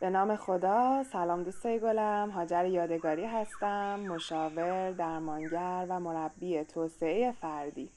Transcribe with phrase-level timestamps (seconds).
[0.00, 1.04] به نام خدا.
[1.12, 2.30] سلام دوستای گلم.
[2.30, 4.00] هاجر یادگاری هستم.
[4.00, 7.90] مشاور درمانگر و مربی توسعه فردی.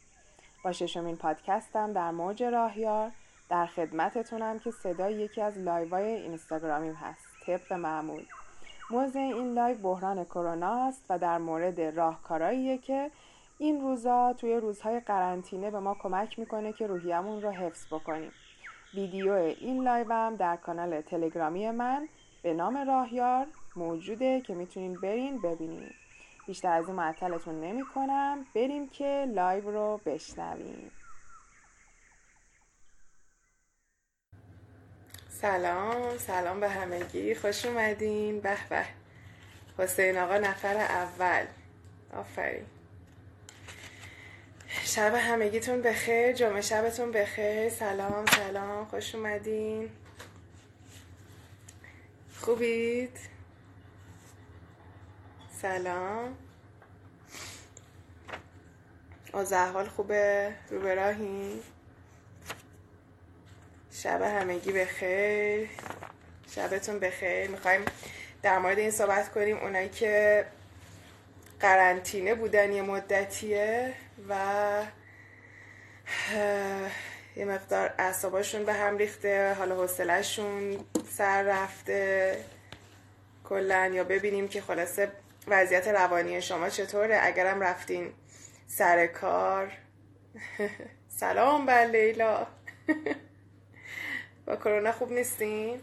[0.63, 3.11] با ششمین پادکستم در موج راهیار.
[3.49, 7.25] در خدمتتونم که صدای یکی از live های اینستاگرامیم هست.
[7.45, 8.23] طبق معمول.
[8.91, 13.11] موضوع این live بحران کرونا است و در مورد راهکارهاییه که
[13.57, 18.31] این روزا توی روزهای قرنطینه به ما کمک می‌کنه که روحیمون رو حفظ بکنیم.
[18.93, 22.07] ویدیو این live م در کانال تلگرامی من
[22.41, 25.89] به نام راهیار موجوده که می‌تونین برین ببینین.
[26.47, 30.91] بیشتر از این معطلتون نمی کنم بریم که live رو بشنویم.
[35.29, 37.35] سلام سلام به همگی.
[37.35, 38.39] خوش اومدین.
[38.39, 38.85] به به.
[39.77, 41.45] حسین آقا نفر اول.
[42.13, 42.65] آفرین.
[44.73, 47.69] شب همگیتون بخیر جمعه شبتون بخیر.
[47.69, 48.85] سلام سلام.
[48.85, 49.89] خوش اومدین.
[52.39, 53.17] خوبید؟
[55.61, 56.37] سلام.
[59.33, 61.61] از احوال خوبه؟ رو به راهی؟
[63.91, 65.69] شب همگی بخیر.
[66.55, 67.49] شبتون بخیر.
[67.49, 67.85] می‌خوایم
[68.41, 69.57] در مورد این صحبت کنیم.
[69.57, 70.45] اونایی که
[71.59, 73.93] قرنطینه بودن یه مدتیه.
[74.29, 74.35] و
[77.35, 80.79] یه مقدار اعصاباشون به هم ریخته حالا حوصلهشون
[81.17, 82.37] سر رفته.
[83.43, 85.11] کلا یا ببینیم که خلاصه
[85.47, 87.19] وضعیت روانی شما چطوره.
[87.21, 88.13] اگرم رفتین
[88.67, 89.71] سر کار.
[91.19, 92.47] سلام بر لیلا.
[94.45, 95.81] با کرونا خوب نیستین؟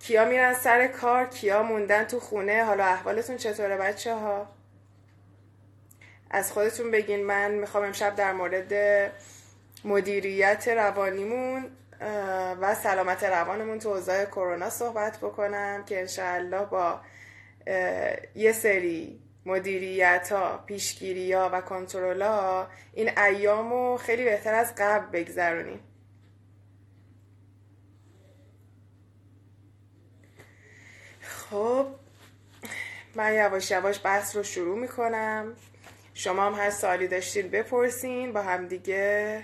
[0.00, 4.53] کیا میرن سر کار؟ کیا موندن تو خونه؟ حالا احوالتون چطوره بچه ها
[6.34, 7.24] از خودتون بگین.
[7.24, 8.72] من می‌خوام امشب در مورد
[9.84, 11.70] مدیریت روانیمون
[12.60, 17.00] و سلامت روانمون تو اوضاع کرونا صحبت بکنم که انشاءالله با
[18.34, 25.06] یه سری مدیریت ها پیشگیری ها و کنترل ها این ایام خیلی بهتر از قبل
[25.12, 25.80] بگذرونیم.
[31.20, 31.86] خب
[33.14, 35.56] من یواش یواش بحث رو شروع می‌کنم.
[36.14, 39.42] شما هم هر سوالی داشتین بپرسین با هم دیگه.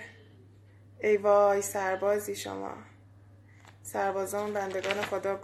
[1.03, 2.73] ای وای سربازی شما.
[3.83, 5.39] سربازان بندگان خدا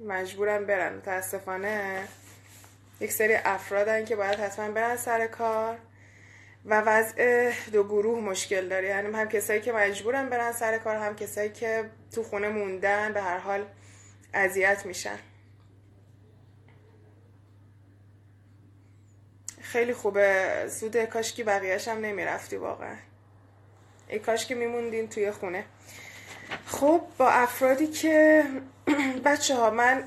[0.00, 0.96] مجبورن برن.
[0.96, 2.08] متاسفانه
[3.00, 5.78] یک سری افرادن که باید حتما برن سر کار.
[6.64, 8.88] و وضع دو گروه مشکل داره.
[8.88, 13.22] یعنی هم کسایی که مجبورن برن سر کار هم کسایی که تو خونه موندن به
[13.22, 13.66] هر حال
[14.34, 15.18] اذیت میشن.
[19.76, 20.64] خیلی خوبه.
[20.66, 22.96] زود کاش که بقیهش هم نمی‌رفتی واقعا.
[24.08, 25.64] ای کاش که میموندین توی خونه.
[26.66, 28.44] خب با افرادی که
[29.24, 30.04] بچه ها من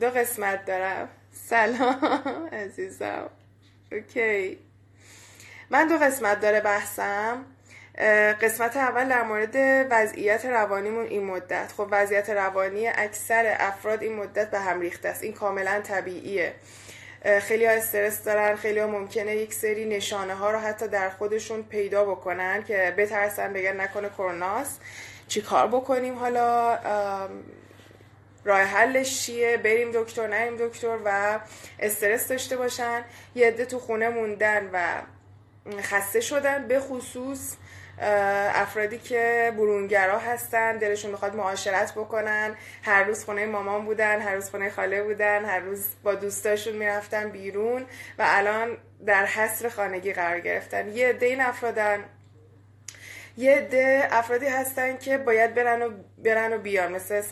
[0.00, 1.08] دو قسمت دارم.
[1.32, 3.30] سلام عزیزم.
[3.92, 4.58] اوکی.
[5.70, 7.44] من دو قسمت داره بحثم.
[8.40, 11.72] قسمت اول در مورد وضعیت روانیمون این مدت.
[11.76, 15.22] خب وضعیت روانی اکثر افراد این مدت به هم ریخته است.
[15.22, 16.54] این کاملا طبیعیه.
[17.42, 21.62] خیلی ها استرس دارن خیلی ها ممکنه یک سری نشانه ها رو حتی در خودشون
[21.62, 24.80] پیدا بکنن که بترسن بگن نکنه کروناست.
[25.28, 26.78] چی کار بکنیم حالا؟
[28.44, 31.40] راه حلش چیه؟ بریم دکتر نریم دکتر و
[31.78, 33.04] استرس داشته باشن.
[33.34, 35.02] یه عده تو خونه موندن و
[35.82, 37.56] خسته شدن به خصوص
[38.00, 42.56] افرادی که برونگرا هستن دلشون می‌خواد معاشرت بکنن.
[42.82, 47.28] هر روز خونه مامان بودن هر روز خونه خاله بودن هر روز با دوستاشون می‌رفتن
[47.28, 47.82] بیرون
[48.18, 48.76] و الان
[49.06, 50.88] در حصر خانگی قرار گرفتن.
[50.88, 52.04] یه عده این افرادن
[53.36, 57.22] یه عده افرادی هستن که باید برن و, برن و بیان مثل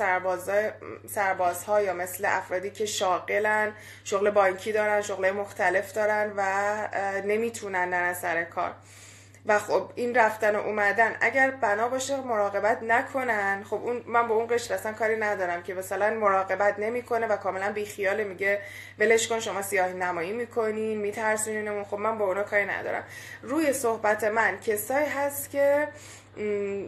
[1.08, 3.72] سربازها یا مثل افرادی که شاغلن
[4.04, 6.42] شغل بانکی دارن شغل مختلف دارن و
[7.24, 8.74] نمی‌تونن نرن سر کار.
[9.48, 13.64] و خب این رفتن و اومدن اگر بنا باشه مراقبت نکنن.
[13.64, 17.72] خب اون من با اون قشر اصلا کاری ندارم که مثلا مراقبت نمی‌کنه و کاملا
[17.72, 18.60] بیخیال میگه
[18.98, 21.84] ولش کن شما سیاهی نمایی می‌کنین میترسونینمون.
[21.84, 23.04] خب من با اونا کاری ندارم.
[23.42, 25.88] روی صحبت من کسایی هست که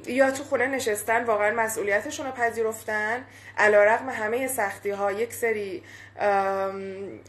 [0.07, 3.25] یا تو خونه نشستن واقعا مسئولیتشون رو پذیرفتن.
[3.59, 5.83] علا رقم همه سختی ها یک سری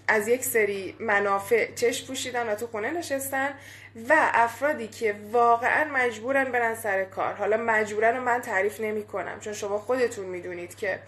[0.07, 3.49] از یک سری منافع چشم پوشیدن و تو خونه نشستن.
[4.09, 7.33] و افرادی که واقعا مجبورن برن سر کار.
[7.33, 10.99] حالا مجبورن رو من تعریف نمی کنم چون شما خودتون می‌دونید که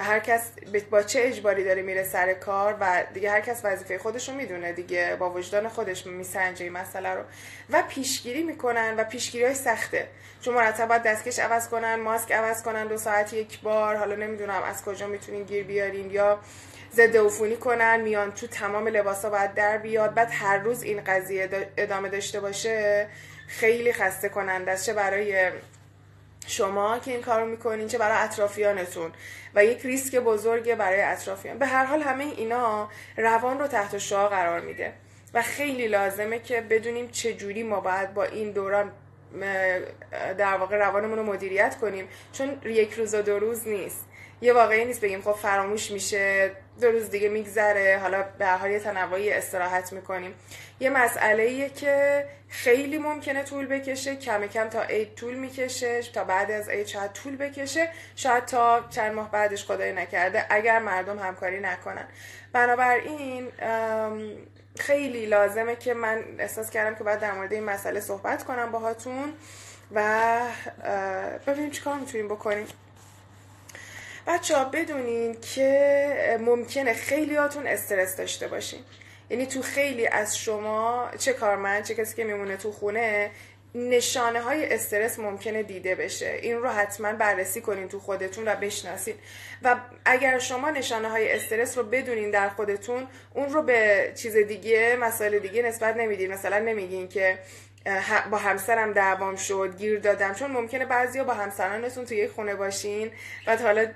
[0.00, 0.50] هر کس
[0.90, 4.72] با چه اجباری داره میره سر کار و دیگه هر کس وظیفه خودش رو می‌دونه
[4.72, 7.22] دیگه با وجدان خودش میسنجه این مسئله رو.
[7.70, 10.08] و پیشگیری می‌کنن و پیشگیری های سخته.
[10.40, 13.96] چون مرتب باید دستکش عوض کنن ماسک عوض کنن دو ساعت یک بار.
[13.96, 16.38] حالا نمی‌دونم از کجا می‌تونین گیر بیارین یا
[16.94, 20.14] ضد عفونی کنن میان تو تمام لباسا باید در بیاد.
[20.14, 23.08] بعد هر روز این قضیه ادامه داشته باشه
[23.48, 24.86] خیلی خسته کننده است.
[24.86, 25.50] چه برای
[26.46, 29.12] شما که این کارو می‌کنین چه برای اطرافیانتون.
[29.54, 31.58] و یک ریسک بزرگه برای اطرافیان.
[31.58, 34.92] به هر حال همه اینا روان رو تحت شعا قرار میده.
[35.34, 38.92] و خیلی لازمه که بدونیم چه جوری ما باید با این دوران
[40.38, 42.08] در واقع روانمون رو مدیریت کنیم.
[42.32, 44.04] چون یک روز و دو روز نیست.
[44.40, 46.50] یه واقعی نیست بگیم خب فراموش میشه.
[46.80, 47.98] دو روز دیگه میگذره.
[48.02, 50.34] حالا به حال یه تنوعی استراحت می‌کنیم.
[50.80, 54.16] یه مسئله ایه که خیلی ممکنه طول بکشه.
[54.16, 56.02] کم کم تا عید طول می‌کشه.
[56.02, 57.88] تا بعد از عید شاید طول بکشه.
[58.16, 60.46] شاید تا چند ماه بعدش خدای نکرده.
[60.50, 62.06] اگر مردم همکاری نکنن.
[62.52, 63.48] بنابراین
[64.78, 69.32] خیلی لازمه که من احساس کردم که باید در مورد این مسئله صحبت کنم باهاتون
[69.94, 70.40] و
[71.46, 72.66] ببینیم چیکار می‌تونیم بکنیم.
[74.26, 78.80] بچه ها بدونین که ممکنه خیلیاتون استرس داشته باشین.
[79.30, 83.30] یعنی تو خیلی از شما چه کارمند چه کسی که میمونه تو خونه
[83.74, 86.38] نشانه های استرس ممکنه دیده بشه.
[86.42, 89.14] این رو حتما بررسی کنین تو خودتون و بشناسین.
[89.62, 94.96] و اگر شما نشانه های استرس رو بدونین در خودتون اون رو به چیز دیگه
[95.00, 96.32] مسائل دیگه نسبت نمیدین.
[96.32, 97.38] مثلا نمیگین که
[98.30, 100.34] با همسرم دعوام شد گیر دادم.
[100.34, 103.10] چون ممکنه بعضیا با همسرانتون تو یک خونه باشین
[103.46, 103.86] و حالا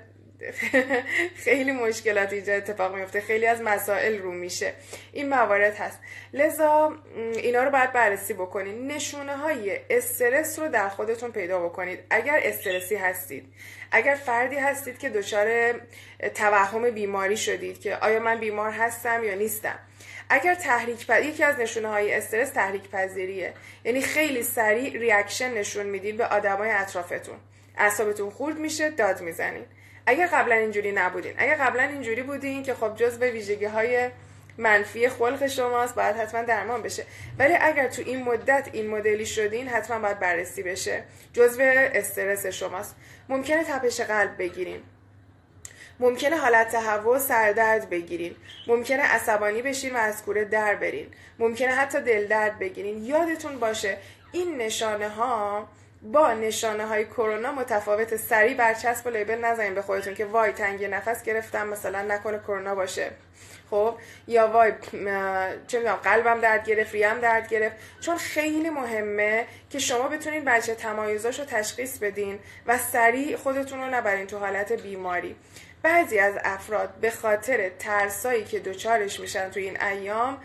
[1.45, 3.21] خیلی مشکلات اینجا اتفاق میفته.
[3.21, 4.73] خیلی از مسائل رو میشه.
[5.11, 5.99] این موارد هست.
[6.33, 11.99] لذا اینا رو باید بررسی بکنید نشونه های استرس رو در خودتون پیدا بکنید.
[12.09, 13.53] اگر استرسی هستید.
[13.91, 15.73] اگر فردی هستید که دچار
[16.35, 19.79] توهم بیماری شدید که آیا من بیمار هستم یا نیستم.
[20.29, 23.53] اگر تحریک پذیر یکی از نشونه های استرس تحریک پذیریه
[23.83, 27.35] یعنی خیلی سریع ریاکشن نشون می‌دید به آدمای اطرافتون.
[27.77, 29.80] اعصابتون خورد میشه داد می‌زنید.
[30.05, 31.33] اگر قبلا اینجوری نبودین.
[31.37, 34.09] اگر قبلا اینجوری بودین که خب جز به ویژگی های
[34.57, 37.05] منفی خلق شماست باید حتما درمان بشه.
[37.39, 41.03] ولی اگر تو این مدت این مدلی شدین حتما باید بررسی بشه.
[41.33, 42.95] جزو استرس شماست.
[43.29, 44.79] ممکنه تپش قلب بگیرین.
[45.99, 48.35] ممکنه حالت تهوع سردرد بگیرین.
[48.67, 51.07] ممکنه عصبانی بشین و از کوره در برین.
[51.39, 53.05] ممکنه حتی دل درد بگیرین.
[53.05, 53.97] یادتون باشه
[54.31, 55.67] این نشانه ها
[56.03, 60.87] با نشانه های کرونا متفاوت سریع برچسب و لیبل نزنین به خودتون که وای تنگی
[60.87, 63.11] نفس گرفتم مثلا نکنه کرونا باشه.
[63.69, 63.95] خب؟
[64.27, 64.73] یا وای
[65.67, 67.75] چه می‌دونم قلبم درد گرفت ریم درد گرفت.
[67.99, 73.95] چون خیلی مهمه که شما بتونین بچه تمایزاش رو تشخیص بدین و سریع خودتون رو
[73.95, 75.35] نبرین تو حالت بیماری.
[75.83, 80.37] بعضی از افراد به خاطر ترسایی که دوچارش میشن تو این ایام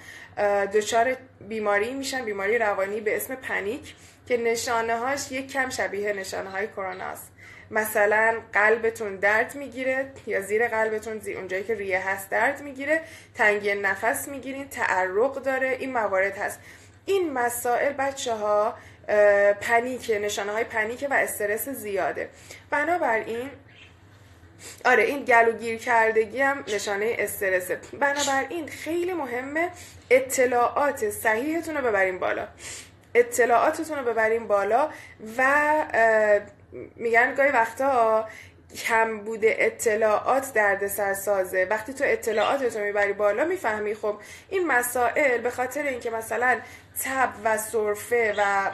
[0.75, 2.25] دچار بیماری میشن.
[2.25, 3.95] بیماری روانی به اسم پنیک.
[4.27, 7.33] که نشانه هاش یک کم شبیه نشانه های کرونا است.
[7.71, 13.01] مثلا قلبتون درد می‌گیره یا زیر قلبتون زیر اونجایی که ریه هست درد می‌گیره
[13.35, 16.61] تنگی نفس می‌گیرین تعرق داره این موارد هست.
[17.05, 18.75] این مسائل بچه ها
[19.61, 22.29] پنیک نشانه های پنیک و استرس زیاده.
[22.71, 23.51] بنابراین
[24.85, 27.81] آره این گلوگیر کردگی هم نشانه استرسه.
[27.93, 29.71] بنابراین خیلی مهمه
[30.11, 32.49] اطلاعات صحیحتون رو ببرین بالا.
[33.19, 34.89] اطلاعاتتون رو ببرین بالا
[35.39, 35.47] و
[36.97, 38.29] میگن گاهی وقتا
[38.87, 41.67] کم بوده اطلاعات درد سازه.
[41.71, 44.17] وقتی تو اطلاعاتتو می‌بری بالا می‌فهمی خب
[44.49, 46.61] این مسائل به خاطر اینکه مثلا
[47.05, 48.71] تب و سرفه و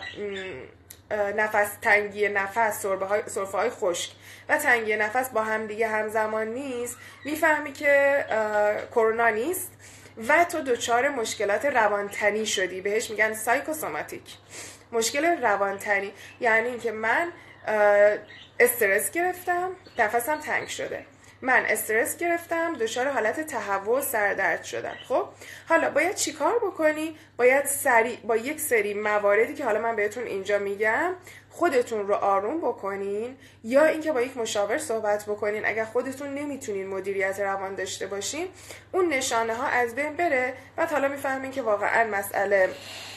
[1.36, 2.86] نفس تنگی نفس
[3.26, 4.12] سرفه های خشک
[4.48, 8.24] و تنگی نفس با هم دیگه همزمان نیست می‌فهمی که
[8.90, 9.72] کرونا نیست.
[10.28, 12.80] و تو دچار مشکلات روانتنی شدی.
[12.80, 14.22] بهش میگن سایکوسوماتیک.
[14.92, 17.32] مشکل روانتنی یعنی اینکه من
[18.60, 21.06] استرس گرفتم نفسم تنگ شده.
[21.42, 24.96] من استرس گرفتم دچار حالت تهوع سردرد شدم.
[25.08, 25.28] خب؟
[25.68, 30.58] حالا باید چیکار بکنی؟ باید سریع با یک سری مواردی که حالا من بهتون اینجا
[30.58, 31.14] میگم
[31.52, 35.66] خودتون رو آروم بکنین یا اینکه با یک مشاور صحبت بکنین.
[35.66, 38.48] اگر خودتون نمی‌تونین مدیریت روان داشته باشین
[38.92, 42.68] اون نشانه ها از بین بره و حالا می‌فهمین که واقعا مسئله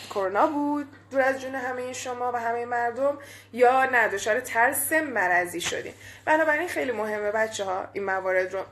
[0.09, 3.17] کرونا بود دور از جون همه شما و همه مردم
[3.53, 5.93] یا نه دچار ترس مرضی شدین.
[6.25, 8.63] بنابراین خیلی مهمه بچه ها این موارد رو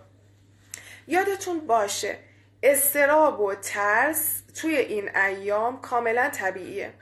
[1.07, 2.17] یادتون باشه
[2.63, 6.93] استراب و ترس توی این ایام کاملا طبیعیه.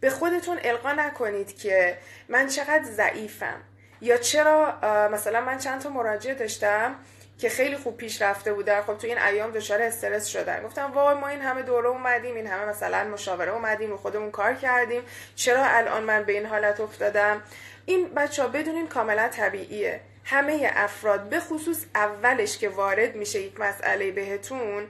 [0.00, 3.60] به خودتون القا نکنید که من چقدر ضعیفم.
[4.00, 4.78] یا چرا
[5.12, 6.94] مثلا من چند تا مراجعه داشتم
[7.38, 8.82] که خیلی خوب پیش رفته بودن.
[8.82, 10.62] خب تو این ایام دچار استرس شدن.
[10.62, 14.54] گفتم وای ما این همه دوره اومدیم این همه مثلا مشاوره اومدیم رو خودمون کار
[14.54, 15.02] کردیم.
[15.36, 17.42] چرا الان من به این حالت افتادم؟
[17.86, 20.00] این بچه ها بدونین کاملا طبیعیه.
[20.24, 24.86] همه افراد به خصوص اولش که وارد میشه یک مسئله بهتون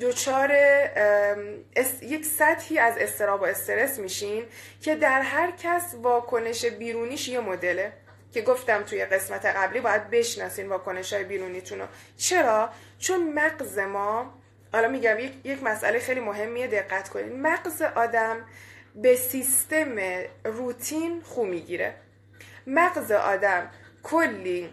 [0.00, 0.52] دچار
[2.02, 4.44] یک سطحی از استراب و استرس میشین
[4.80, 7.92] که در هر کس واکنش بیرونیش یه مدله.
[8.32, 11.86] که گفتم توی قسمت قبلی باید بشناسین واکنش های بیرونیتون رو.
[12.16, 14.34] چرا؟ چون مغز ما
[14.72, 17.42] حالا میگم یک،, یک مسئله خیلی مهمیه دقت کنین.
[17.42, 18.36] مغز آدم
[18.94, 19.96] به سیستم
[20.44, 21.94] روتین خو می‌گیره.
[22.66, 23.70] مغز آدم
[24.02, 24.70] کلی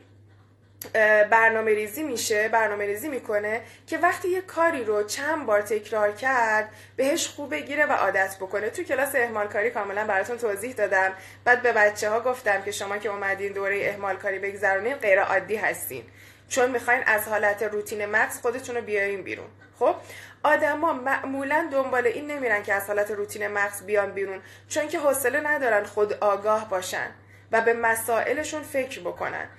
[1.31, 6.69] برنامه ریزی میشه برنامه ریزی می‌کنه که وقتی یه کاری رو چند بار تکرار کرد
[6.95, 8.69] بهش خوب بگیره و عادت بکنه.
[8.69, 11.13] تو کلاس اهمال کاری کاملا براتون توضیح دادم.
[11.43, 15.55] بعد به بچه ها گفتم که شما که اومدین دوره اهمال کاری بگذرونین غیر عادی
[15.55, 16.03] هستین.
[16.49, 19.47] چون می‌خواین از حالت روتین مغز خودتون رو بیارین بیرون.
[19.79, 19.95] خب؟
[20.43, 25.39] آدما معمولا دنبال این نمیرن که از حالت روتین مغز بیان بیرون چون که حوصله
[25.39, 27.07] ندارن خود آگاه باشن
[27.51, 29.49] و به مسائلشون فکر بکنن.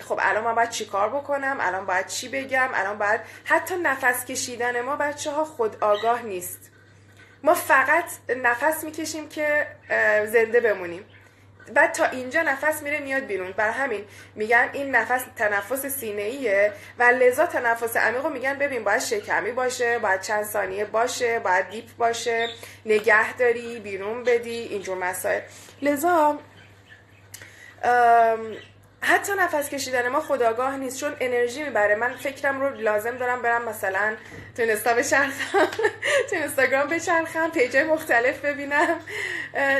[0.00, 4.24] خب الان من باید چی کار بکنم؟ الان باید چی بگم؟ الان باید حتی نفس
[4.24, 6.70] کشیدن ما بچه ها خود آگاه نیست.
[7.42, 8.04] ما فقط
[8.36, 9.66] نفس می‌کشیم که
[10.26, 11.04] زنده بمونیم.
[11.74, 13.52] بعد تا اینجا نفس میره میاد بیرون.
[13.52, 14.04] بر همین
[14.34, 19.98] میگن این نفس تنفس سینه ایه و لذا تنفس عمیق میگن ببین باید شکمی باشه
[19.98, 22.48] باید چند ثانیه باشه باید دیپ باشه
[22.86, 25.40] نگه داری بیرون بدی اینجور مسائل.
[25.82, 26.38] لذا
[29.04, 31.94] حتی نفس کشیدن ما خداگاه نیست چون انرژی می‌بره.
[31.94, 34.16] من فکرم رو لازم دارم برم مثلا
[34.56, 35.66] تو اینستا بچرخم
[36.30, 39.00] تو اینستاگرام بچرخم پیجای مختلف ببینم.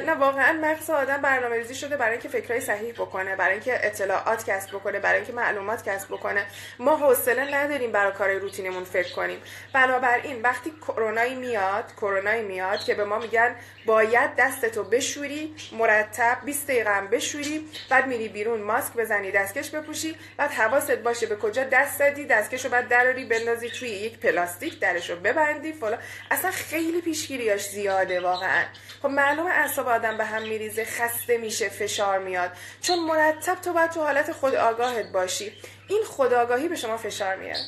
[0.07, 4.51] نه واقعا مغز آدم برنامه ریزی شده برای اینکه فکرهای صحیح بکنه برای اینکه اطلاعات
[4.51, 6.47] کسب بکنه برای اینکه معلومات کسب بکنه.
[6.79, 9.39] ما حوصله نداریم برای کار روتینمون فکر کنیم.
[9.73, 16.67] بنابراین وقتی کرونایی میاد کرونایی میاد که به ما میگن باید دستتو بشوری مرتب 20
[16.67, 21.99] دقیقه بشوری بعد میری بیرون ماسک بزنی دستکش بپوشی بعد حواست باشه به کجا دست
[21.99, 25.99] زدی دستکشو بعد دراری بندازی توی یک پلاستیک درشو ببندی فلا
[26.31, 28.65] اصلا خیلی پیشگیریاش زیاده واقعا.
[29.03, 32.51] خب معلومه اعصاب آدم به هم میریزه خسته میشه فشار میاد.
[32.83, 35.53] چون مرتب تو باید تو حالت خود آگاهت باشی.
[35.89, 37.61] این خودآگاهی به شما فشار میاره.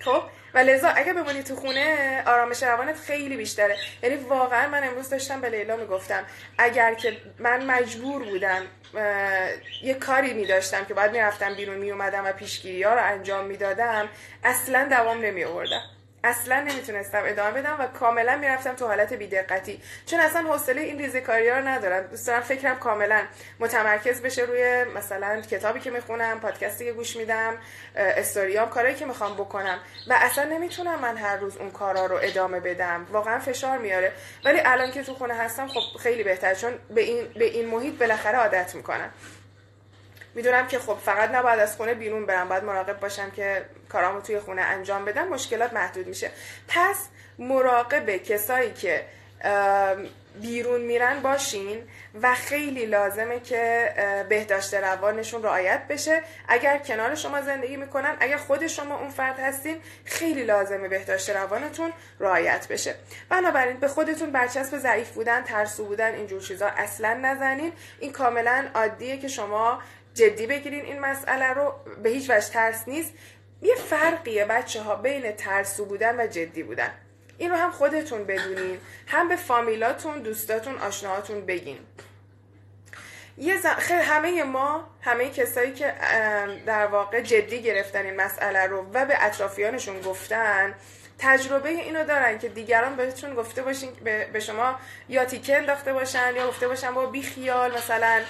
[0.00, 0.22] خب؟
[0.54, 3.76] و لذا اگه بمونی تو خونه آرامش روانت خیلی بیشتره.
[4.02, 6.24] یعنی واقعا من امروز داشتم به لیلا می‌گفتم
[6.58, 8.62] اگر که من مجبور بودم
[9.82, 13.44] یه کاری می داشتم که باید می‌رفتم بیرون می اومدم و پیشگیری ها رو انجام
[13.44, 14.08] می‌دادم.
[14.44, 15.82] اصلا دوام نمی آوردم
[16.24, 19.82] اصلا نمی‌تونستم ادامه بدم و کاملا می‌رفتم تو حالت بیدقتی.
[20.06, 22.06] چون اصلا حوصله این ریزکاری ها رو ندارم.
[22.06, 23.22] دوست دارم فکرم کاملا
[23.60, 27.54] متمرکز بشه روی مثلا کتابی که می‌خونم پادکستی که گوش میدم
[27.94, 29.78] استوریام کارهایی که می‌خوام بکنم.
[30.08, 33.06] و اصلا نمی‌تونم من هر روز اون کارا رو ادامه بدم.
[33.10, 34.12] واقعا فشار میاره.
[34.44, 37.98] ولی الان که تو خونه هستم خب خیلی بهتر چون به این به این محیط
[37.98, 39.10] بالاخره عادت می‌کنم.
[40.34, 44.40] می‌دونم که خب فقط نباید از خونه بیرون برم باید مراقب باشم که کارامو توی
[44.40, 46.30] خونه انجام بدم مشکلات محدود میشه.
[46.68, 46.96] پس
[47.38, 49.04] مراقب کسایی که
[50.40, 51.82] بیرون میرن باشین
[52.22, 53.92] و خیلی لازمه که
[54.28, 56.22] بهداشت روانشون رعایت بشه.
[56.48, 61.92] اگر کنار شما زندگی می‌کنن اگر خود شما اون فرد هستین خیلی لازمه بهداشت روانتون
[62.20, 62.94] رعایت بشه.
[63.28, 67.72] بنابراین به خودتون برچسب ضعیف بودن ترسو بودن اینجور چیزا اصلا نزنین.
[68.00, 69.82] این کاملا عادیه که شما
[70.18, 73.12] جدی بگیرین این مسئله رو به هیچ وجه ترس نیست.
[73.62, 76.90] یه فرقیه بچه ها بین ترسو بودن و جدی بودن.
[77.38, 81.78] این رو هم خودتون بدونین هم به فامیلاتون دوستاتون آشناهاتون بگین.
[83.38, 85.94] یه خیلی همه ما همه کسایی که
[86.66, 90.74] در واقع جدی گرفتن این مسئله رو و به اطرافیانشون گفتن
[91.18, 93.90] تجربه اینو دارن که دیگران بهتون گفته باشین
[94.32, 94.74] به شما
[95.08, 98.20] یا تیکه انداخته باشن یا گفته باشن با بی خیال مثلا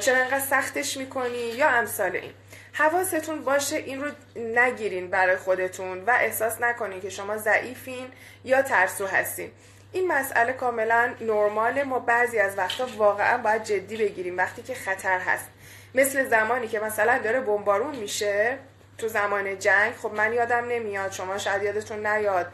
[0.00, 2.32] چرا انقدر سختش می‌کنی یا امثال این.
[2.72, 8.06] حواستون باشه این رو نگیرین برای خودتون و احساس نکنین که شما ضعیفین
[8.44, 9.50] یا ترسو هستین.
[9.92, 11.84] این مسئله کاملا نرماله.
[11.84, 15.48] ما بعضی از وقتا واقعا باید جدی بگیریم وقتی که خطر هست.
[15.94, 18.58] مثل زمانی که مثلا داره بمبارون میشه
[18.98, 22.46] تو زمان جنگ خب من یادم نمیاد شما شاید یادتون نیاد.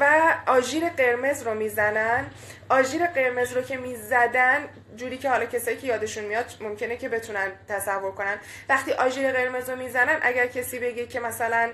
[0.00, 2.26] و آژیر قرمز رو می‌زنن.
[2.68, 7.52] آژیر قرمز رو که می‌زدن جوری که حالا کسایی که یادشون میاد ممکنه که بتونن
[7.68, 8.36] تصور کنن.
[8.68, 11.70] وقتی آژیر قرمز رو می‌زنن اگر کسی بگه که مثلا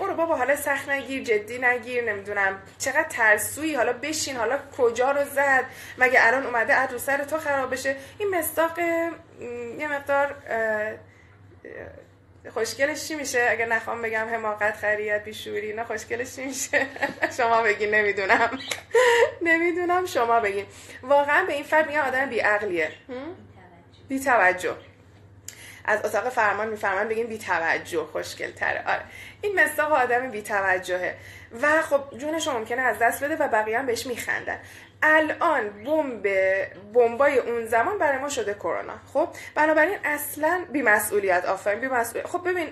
[0.00, 5.24] برو بابا حالا سخت نگیر جدی نگیر نمی‌دونم چقدر ترسویی حالا بشین حالا کجا رو
[5.24, 5.64] زد؟
[5.98, 8.78] مگه الان اومده از رو سر تو خراب بشه؟ این مستاق
[9.78, 10.36] یه مقدار
[12.50, 16.86] خوشگلش چی میشه؟ اگر نخوام بگم حماقت خریت بیشوری نه خوشگلش چی میشه؟
[17.36, 18.58] شما بگین نمی‌دونم.
[19.42, 20.66] نمی‌دونم شما بگین.
[21.02, 22.90] واقعا به این فرد میگم آدم بیعقلیه.
[24.08, 24.76] بی توجه
[25.84, 29.02] از اتاق فرمان میفرمان بگین بی توجه خوشگل تره آره.
[29.40, 31.14] این مستاق آدم بی توجهه
[31.62, 34.58] و خب جونش ممکنه از دست بده و بقیه هم بهش میخندن.
[35.06, 36.26] الان بمب
[36.94, 38.94] بمبای اون زمان برای ما شده کرونا.
[39.12, 42.68] خب بنابراین اصلا بی مسئولیت آفرین بی مسئولیت خب ببین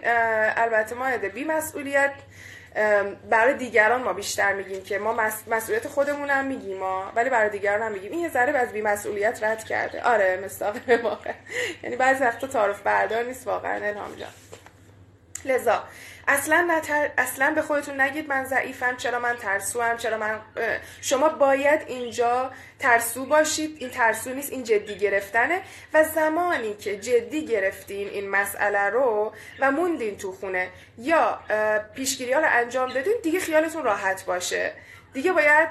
[0.57, 2.13] البته ما بی مسئولیت
[3.31, 7.83] برای دیگران ما بیشتر میگیم که ما مسئولیت خودمون هم میگیم ما ولی برای دیگران
[7.83, 8.13] هم میگیم.
[8.13, 10.03] این یه ذره از بی مسئولیت رد کرده.
[10.03, 11.33] آره مستاق واقع
[11.83, 14.31] یعنی بعضی وقتا تعارف بردار نیست واقعا الهام جان.
[15.45, 15.85] لذا
[16.29, 17.11] اصلا نتر...
[17.19, 20.41] اصلا به خودتون نگید من ضعیفم چرا من ترسوام چرا من
[21.01, 23.77] شما باید اینجا ترسو باشید.
[23.79, 25.63] این ترسو نیست این جدی گرفتنه.
[25.95, 31.41] و زمانی که جدی گرفتین این مسئله رو و موندین تو خونه یا
[31.95, 34.73] پیشگیری ها رو انجام دادین دیگه خیالتون راحت باشه.
[35.13, 35.69] دیگه باید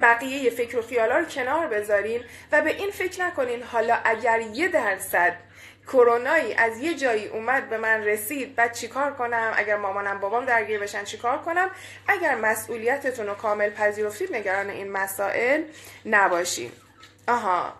[0.00, 4.68] بقیه فکر و خیالا رو کنار بذارین و به این فکر نکنین حالا اگر یه
[4.68, 5.36] درصد
[5.88, 10.80] کرونایی از یه جایی اومد به من رسید بعد چیکار کنم؟ اگر مامانم بابام درگیر
[10.80, 11.70] بشن چیکار کنم؟
[12.08, 15.62] اگر مسئولیتتون رو کامل پذیرفتید نگران این مسائل
[16.06, 16.72] نباشید
[17.28, 17.72] آها.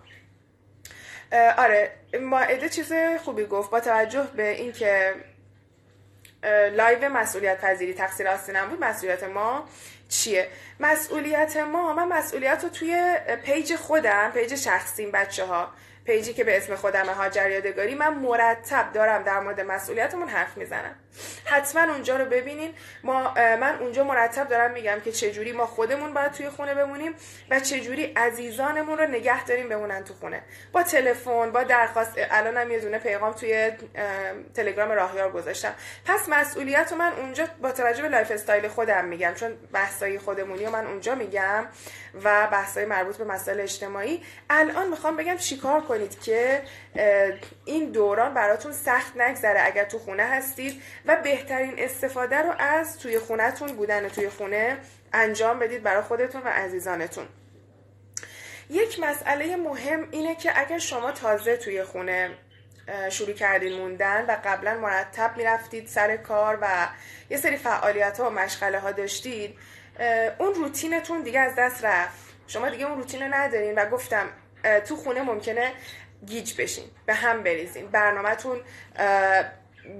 [1.58, 2.92] آره مائده چیز
[3.24, 5.14] خوبی گفت با توجه به اینکه
[6.72, 9.68] live مسئولیت پذیری تقصیر آستینم بود مسئولیت ما
[10.08, 10.48] چیه؟
[10.80, 15.72] مسئولیت ما من مسئولیت رو توی page خودم page شخصیم بچه ها
[16.08, 20.56] page ی که به اسم خودم هاجر یادگاری من مرتب دارم در مورد مسئولیتمون حرف
[20.56, 20.94] می‌زنم.
[21.44, 22.74] حتما اونجا رو ببینین.
[23.02, 27.14] ما من اونجا مرتب دارم میگم که چجوری ما خودمون باید توی خونه بمونیم
[27.50, 30.42] و چجوری عزیزانمون رو نگه داریم بمونن تو خونه.
[30.72, 32.12] با تلفن با درخواست.
[32.30, 33.72] الانم یه دونه پیغام توی
[34.54, 35.74] تلگرام راهیار گذاشتم.
[36.04, 40.72] پس مسئولیت رو من اونجا با توجه به lifestyle خودم میگم چون بحثای خودمونی رو
[40.72, 41.66] من اونجا میگم
[42.24, 44.22] و بحثای مربوط به مسائل اجتماعی.
[44.50, 46.62] الان می‌خوام بگم چیکار کنید که
[47.64, 49.60] این دوران براتون سخت نگذره.
[49.64, 54.78] اگر تو خونه هستید و بهترین استفاده رو از توی خونهتون بودن توی خونه
[55.12, 57.26] انجام بدید برای خودتون و عزیزانتون.
[58.70, 62.30] یک مسئله مهم اینه که اگر شما تازه توی خونه
[63.10, 66.88] شروع کردین موندن و قبلا مرتب می‌رفتید سر کار و
[67.30, 69.58] یه سری فعالیت ها و مشغله ها داشتید
[70.38, 72.28] اون روتینتون دیگه از دست رفت.
[72.46, 74.28] شما دیگه اون روتین رو ندارین و گفتم
[74.88, 75.72] تو خونه ممکنه
[76.26, 77.86] گیج بشین به هم بریزین.
[77.86, 78.60] برنامهتون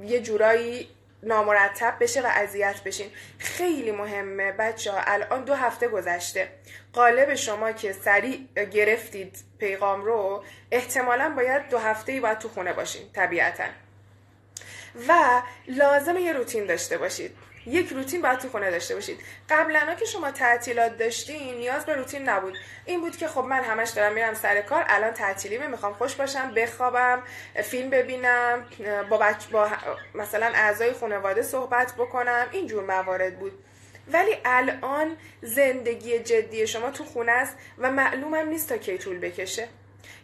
[0.02, 0.88] یه جورایی
[1.22, 3.10] نامرتب بشه و اذیت بشین.
[3.38, 6.48] خیلی مهمه بچه ها الان دو هفته گذشته.
[6.92, 12.72] قالب شما که سریع گرفتید پیغام رو احتمالا باید دو هفته ای باید تو خونه
[12.72, 13.64] باشین طبیعتا.
[15.08, 17.47] و لازم یه روتین داشته باشید.
[17.68, 19.20] یک روتین باید تو خونه داشته باشید.
[19.50, 22.58] قبلا که شما تعطیلات داشتین نیاز به روتین نبود.
[22.84, 26.54] این بود که خب من همش دارم میرم سر کار الان تعطیلی می‌خوام خوش باشم
[26.54, 27.22] بخوابم
[27.62, 28.66] فیلم ببینم
[29.10, 29.46] با, بچ...
[29.52, 29.68] با
[30.14, 32.46] مثلا اعضای خانواده صحبت بکنم.
[32.52, 33.52] اینجور موارد بود.
[34.12, 39.68] ولی الان زندگی جدی شما تو خونه است و معلومم نیست تا کی طول بکشه.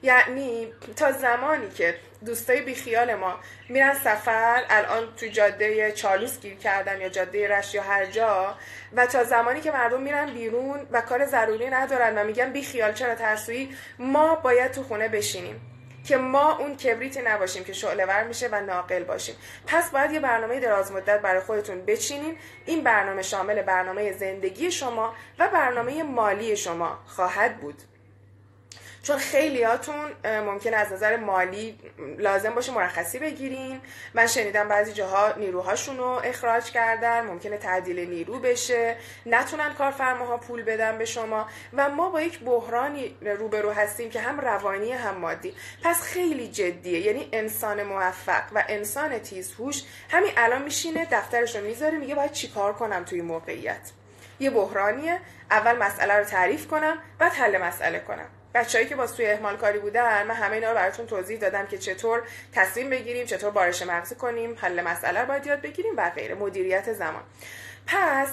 [0.03, 7.01] یعنی تا زمانی که دوستای بیخیال ما میرن سفر الان تو جاده چالوس گیر کردن
[7.01, 8.57] یا جاده رش یا هر جا
[8.93, 13.15] و تا زمانی که مردم میرن بیرون و کار ضروری ندارن و میگن بیخیال چرا
[13.15, 15.61] ترسویی ما باید تو خونه بشینیم
[16.05, 19.35] که ما اون کبریتی نباشیم که شعله ور میشه و ناقل باشیم.
[19.67, 22.37] پس باید یه برنامه دراز مدت برای خودتون بچینین.
[22.67, 27.83] این برنامه شامل برنامه زندگی شما و برنامه مالی شما خواهد بود.
[29.05, 31.79] چون خیلیاتون ممکن از نظر مالی
[32.19, 33.81] لازم باشه مرخصی بگیرین.
[34.15, 38.97] من شنیدم بعضی جاها نیروهاشون رو اخراج کردن ممکنه تعدیل نیرو بشه.
[39.27, 41.47] نتونن کارفرماها پول بدن به شما.
[41.73, 45.55] و ما با یک بحرانی روبرو هستیم که هم روانی هم مادی.
[45.83, 47.01] پس خیلی جدیه.
[47.01, 52.73] یعنی انسان موفق و انسان تیزهوش همین الان میشینه دفترش رو می‌ذاره میگه باید چیکار
[52.73, 53.91] کنم توی موقعیت.
[54.41, 55.21] یه بحرانیه.
[55.51, 58.27] اول مسئله رو تعریف کنم بعد حل مسئله کنم.
[58.55, 61.79] بچههایی که با سوی اهمال کاری بودن من همه اینا رو براتون توضیح دادم که
[61.79, 66.35] چطور تصمیم بگیریم چطور بارش مغزی کنیم حل مسئله رو باید یاد بگیریم و غیره.
[66.35, 67.23] مدیریت زمان.
[67.87, 68.29] پس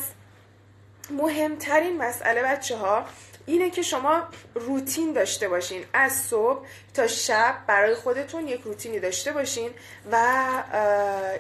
[1.10, 3.06] مهمترین مسئله بچه ها
[3.46, 4.24] اینه که شما
[4.56, 5.86] روتین داشته باشین.
[5.94, 9.72] از صبح تا شب برای خودتون یک روتینی داشته باشین
[10.12, 10.48] و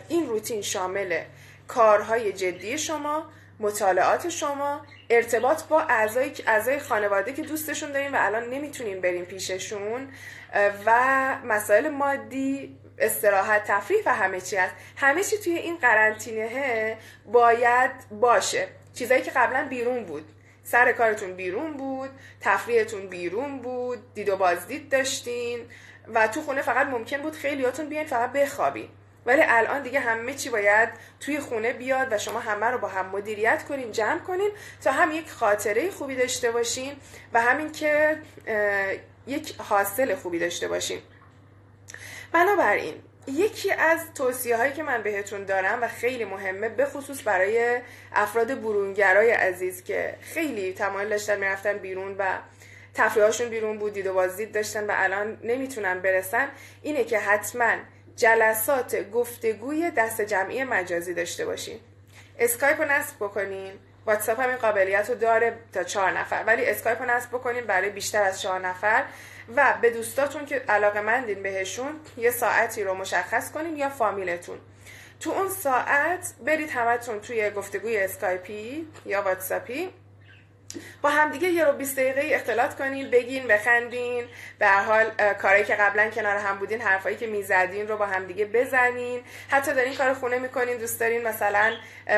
[0.07, 1.21] این روتین شامل
[1.67, 3.25] کارهای جدی شما
[3.59, 10.07] مطالعات شما ارتباط با اعضای اعضای خانواده که دوستشون داریم و الان نمی‌تونیم بریم پیششون
[10.85, 10.91] و
[11.45, 14.73] مسائل مادی استراحت تفریح و همه چی هست.
[14.97, 18.67] همه چی توی این قرنطینه باید باشه.
[18.93, 20.25] چیزایی که قبلا بیرون بود.
[20.63, 22.09] سر کارتون بیرون بود
[22.41, 25.59] تفریحتون بیرون بود دید و بازدید داشتین
[26.13, 28.89] و تو خونه فقط ممکن بود خیلیاتون بیاین فقط بخوابین.
[29.25, 33.05] ولی الان دیگه همه چی باید توی خونه بیاد و شما همه رو با هم
[33.05, 34.51] مدیریت کنین جمع کنین
[34.83, 36.93] تا هم یک خاطره خوبی داشته باشین
[37.33, 38.17] و همین که
[39.27, 40.99] یک حاصل خوبی داشته باشین.
[42.31, 42.95] بنابراین
[43.27, 47.81] یکی از توصیه هایی که من بهتون دارم و خیلی مهمه به خصوص برای
[48.13, 52.37] افراد برونگرای عزیز که خیلی تمایل داشتن می‌رفتن بیرون و
[52.93, 56.47] تفریحاشون بیرون بود دید و بازدید داشتن و الان نمی‌تونن برسن
[56.81, 57.75] اینه که حتما
[58.15, 61.79] جلسات گفتگوی دست جمعی مجازی داشته باشین
[62.39, 63.73] اسکایپ رو نصب بکنین
[64.05, 66.43] واتساپ هم این قابلیت رو داره تا چهار نفر.
[66.47, 69.03] ولی اسکایپ رو نصب بکنین برای بیشتر از چهار نفر.
[69.55, 74.57] و به دوستاتون که علاقه مندین بهشون یه ساعتی رو مشخص کنین یا فامیلتون.
[75.19, 79.93] تو اون ساعت برید همتون توی گفتگوی اسکایپی یا واتساپی.
[81.01, 84.25] با همدیگه یه رو 20 دقیقه اختلاط کنین بگین بخندین.
[84.59, 88.45] به هر حال کاری که قبلا کنار هم بودین حرفایی که می‌زدین رو با همدیگه
[88.45, 89.23] بزنین.
[89.49, 91.73] حتی دارین کار خونه می‌کنین دوست دارین مثلا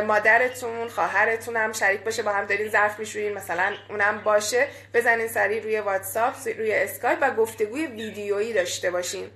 [0.08, 4.68] مادرتون خواهرتون هم شریک باشه با هم دارین ظرف میشورین مثلا اونم باشه.
[4.94, 9.30] بزنین سریع روی واتساپ روی اسکایپ و گفتگوی ویدیویی داشته باشین.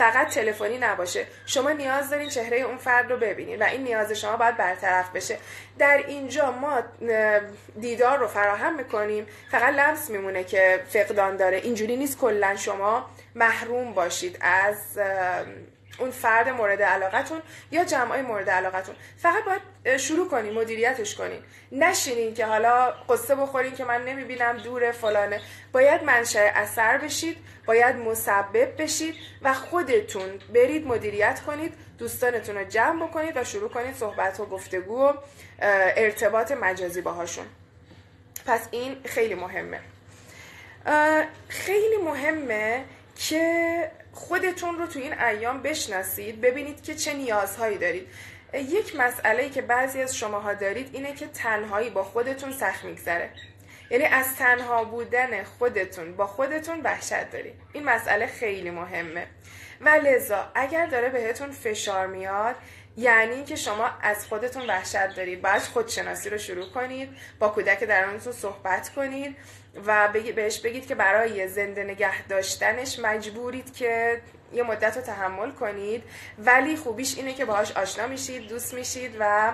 [0.00, 1.26] فقط تلفنی نباشه.
[1.46, 5.38] شما نیاز دارین چهره اون فرد رو ببینین و این نیاز شما باید برطرف بشه.
[5.78, 6.82] در اینجا ما
[7.80, 9.26] دیدار رو فراهم می‌کنیم.
[9.50, 11.56] فقط لمس میمونه که فقدان داره.
[11.56, 14.98] اینجوری نیست کلا شما محروم باشید از
[16.00, 18.94] اون فرد مورد علاقتون یا جمعای مورد علاقتون.
[19.18, 21.42] فقط باید شروع کنین مدیریتش کنین.
[21.72, 25.40] نشینین که حالا قصه بخورین که من نمی‌بینم دور فلانه.
[25.72, 27.36] باید منشأ اثر بشید
[27.66, 33.96] باید مسبب بشید و خودتون برید مدیریت کنید دوستانتون رو جمع بکنید و شروع کنید
[33.96, 35.12] صحبت و گفتگو و
[35.96, 37.46] ارتباط مجازی باهاشون.
[38.46, 39.80] پس این خیلی مهمه.
[41.48, 42.84] خیلی مهمه
[43.16, 48.08] که خودتون رو تو این ایام بشناسید ببینید که چه نیازهایی دارید.
[48.54, 53.30] یک مسئله که بعضی از شماها دارید اینه که تنهایی با خودتون سخت میگذره.
[53.90, 57.54] یعنی از تنها بودن خودتون با خودتون وحشت دارید.
[57.72, 59.26] این مسئله خیلی مهمه.
[59.80, 62.54] و لذا اگر داره بهتون فشار میاد
[62.96, 65.42] یعنی که شما از خودتون وحشت دارید.
[65.42, 69.36] باید خودشناسی رو شروع کنید با کودک درونتون صحبت کنید.
[69.86, 74.20] و بهش بگید که برای زنده نگه داشتنش مجبورید که
[74.52, 76.02] یه مدت رو تحمل کنید.
[76.38, 79.52] ولی خوبیش اینه که باهاش آشنا میشید دوست میشید و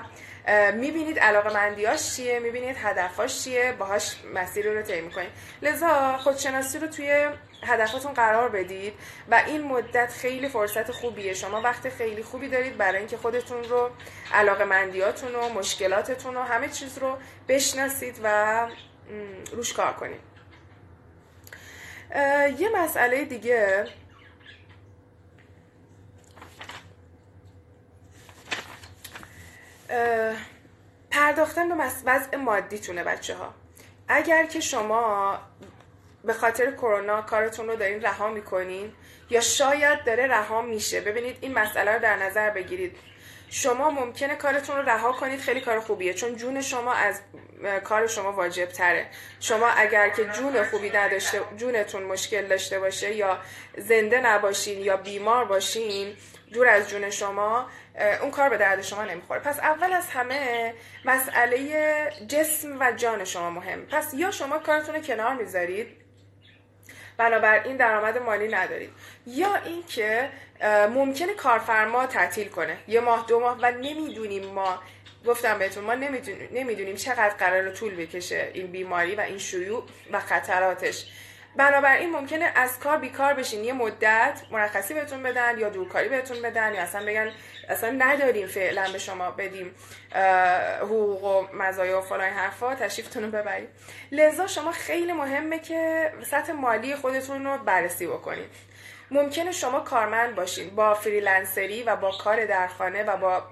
[0.75, 5.31] می‌بینید علاقه مندیاش چیه می‌بینید هدفاش چیه باهاش مسیر رو طی می‌کنید.
[5.63, 7.29] لذا خودشناسی رو توی
[7.63, 8.95] هدفاتون قرار بدید
[9.31, 11.35] و این مدت خیلی فرصت خوبیه.
[11.35, 13.91] شما وقت خیلی خوبی دارید برای اینکه خودتون رو
[14.35, 18.67] علاقه مندیاتون و مشکلاتتون و همه چیز رو بشناسید و
[19.53, 20.21] روش کار کنید
[22.61, 23.87] یه مسئله دیگه.
[31.11, 33.55] پرداختن به وضع مادیتونه بچه ها
[34.09, 35.39] اگر که شما
[36.25, 38.93] به خاطر کرونا کارتون رو دارین رها می‌کنین
[39.31, 42.97] یا شاید داره رها میشه ببینید این مسئله رو در نظر بگیرید.
[43.49, 47.21] شما ممکنه کارتون رو رها کنید خیلی کار خوبیه چون جون شما از
[47.85, 49.07] کار شما واجب تره.
[49.41, 53.39] شما اگر که جون خوبی نداشته جونتون مشکل داشته باشه یا
[53.79, 56.17] زنده نباشین یا بیمار باشین
[56.53, 57.67] دور از جون شما
[58.23, 59.41] اون کار به درد شما نمی‌خوره.
[59.41, 63.87] پس اول از همه مسئله جسم و جان شما مهم.
[63.87, 65.97] پس یا شما کارتون رو کنار می‌ذارید
[67.17, 68.91] بنابراین درآمد مالی ندارید
[69.27, 70.31] یا اینکه
[70.95, 72.77] ممکنه کارفرما تعطیل کنه.
[72.89, 74.83] یه ماه دو ماه و نمی‌دونیم ما
[75.27, 80.21] گفتم بهتون ما نمی‌دونیم, نمی‌دونیم چقدر قرار طول بکشه این بیماری و این شیوع و
[80.21, 81.07] خطراتش.
[81.57, 83.65] بنابراین ممکنه از کار بیکار بشین.
[83.65, 87.33] یه مدت مرخصی بهتون بدن یا دورکاری بهتون بدن یا اصلا بگن
[87.69, 89.75] اصلا نداریم فعلا به شما بدیم
[90.81, 92.75] حقوق و مزایا و فلان حرفا.
[92.75, 93.69] تشریفتون رو ببرید.
[94.13, 98.51] لذا شما خیلی مهمه که سطح مالی خودتون رو بررسی بکنید.
[99.11, 100.71] ممکنه شما کارمند باشین.
[100.71, 103.43] با فریلنسری و با کار در خانه و با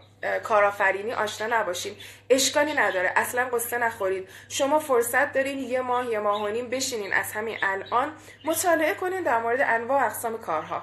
[0.43, 1.97] کارآفرینی آشنا نباشین.
[2.31, 3.13] اشکالی نداره.
[3.17, 7.13] اصلا قصه نخورید شما فرصت دارین یه ماه یه ماه و نیم بشینین.
[7.13, 8.13] از همین الان
[8.45, 10.83] مطالعه کنین در مورد انواع اقسام کارها.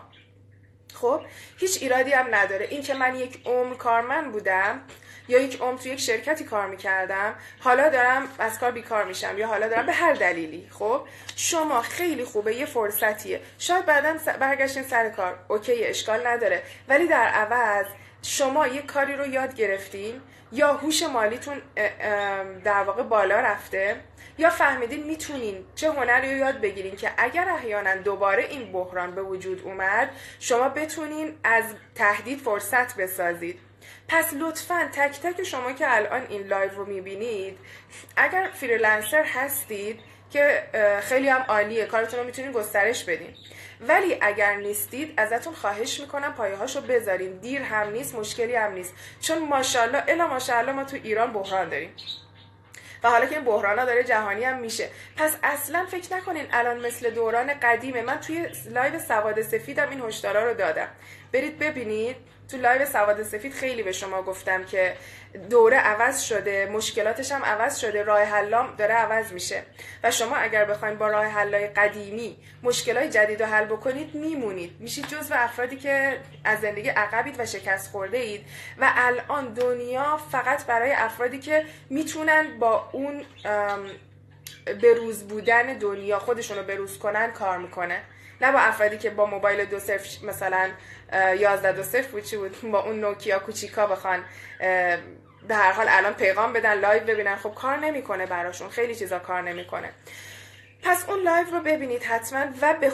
[0.94, 1.22] خب
[1.58, 2.66] هیچ ایرادی هم نداره.
[2.66, 4.82] این که من یک عمر کارمند بودم
[5.28, 9.48] یا یک عمر تو یک شرکتی کار می‌کردم حالا دارم از کار بیکار میشم یا
[9.48, 10.70] حالا دارم به هر دلیلی.
[10.72, 13.42] خب شما خیلی خوبه یه فرصتیه.
[13.60, 15.40] شاید بعدا برگشتین سر کار.
[15.48, 16.64] اوکی اشکال نداره.
[16.88, 17.86] ولی در عوض
[18.22, 21.62] شما یه کاری رو یاد گرفتین؟ یا هوش مالیتون
[22.64, 23.96] در واقع بالا رفته؟
[24.38, 29.22] یا فهمیدین می‌تونین؟ چه هنری رو یاد بگیرین که اگر احیانا دوباره این بحران به
[29.22, 31.64] وجود اومد شما بتونین از
[31.96, 33.60] تهدید فرصت بسازید.
[34.08, 37.58] پس لطفا تک تک شما که الان این live رو می‌بینید
[38.18, 40.64] اگر freelancer هستید که
[41.04, 43.36] خیلی هم عالیه کارتون رو می‌تونید گسترش بدین.
[43.88, 47.38] ولی اگر نیستید ازتون خواهش می‌کنم پایه هاشو بذارین.
[47.38, 48.94] دیر هم نیست مشکلی هم نیست.
[49.22, 51.94] چون ماشاءالله الا ماشاءالله ما تو ایران بحران داریم.
[53.04, 54.89] و حالا که این بحران داره جهانی هم میشه.
[55.17, 60.48] پس اصلا فکر نکنین الان مثل دوران قدیمه من توی live سواد سفیدم این هشدارا
[60.50, 60.88] رو دادم.
[61.34, 62.15] برید ببینید.
[62.52, 64.94] تو live سواد سفید خیلی به شما گفتم که
[65.50, 69.64] دوره عوض شده مشکلاتش هم عوض شده راه حلام داره عوض میشه.
[70.04, 74.76] و شما اگر بخواید با راه حلای قدیمی مشکلات جدید رو حل بکنید میمونید.
[74.80, 78.46] میشید جز و افرادی که از زندگی عقبید و شکست خورده اید
[78.78, 83.26] و الان دنیا فقط برای افرادی که می‌تونن با اون
[84.84, 88.02] بروز بودن دنیا خودشون رو بروز کنن کار می‌کنه.
[88.42, 90.70] نه با افرادی که با موبایل دو صفر مثلا
[91.14, 94.24] 11 دو صفر بود چی بود؟ با اون نوکیا کوچیکا بخوان
[95.48, 97.36] به هر حال الان پیغام بدن live ببینن.
[97.36, 98.70] خب کار نمی‌کنه براشون.
[98.70, 99.90] خیلی چیزا کار نمی‌کنه.
[100.84, 102.92] پس اون live رو ببینید حتما و به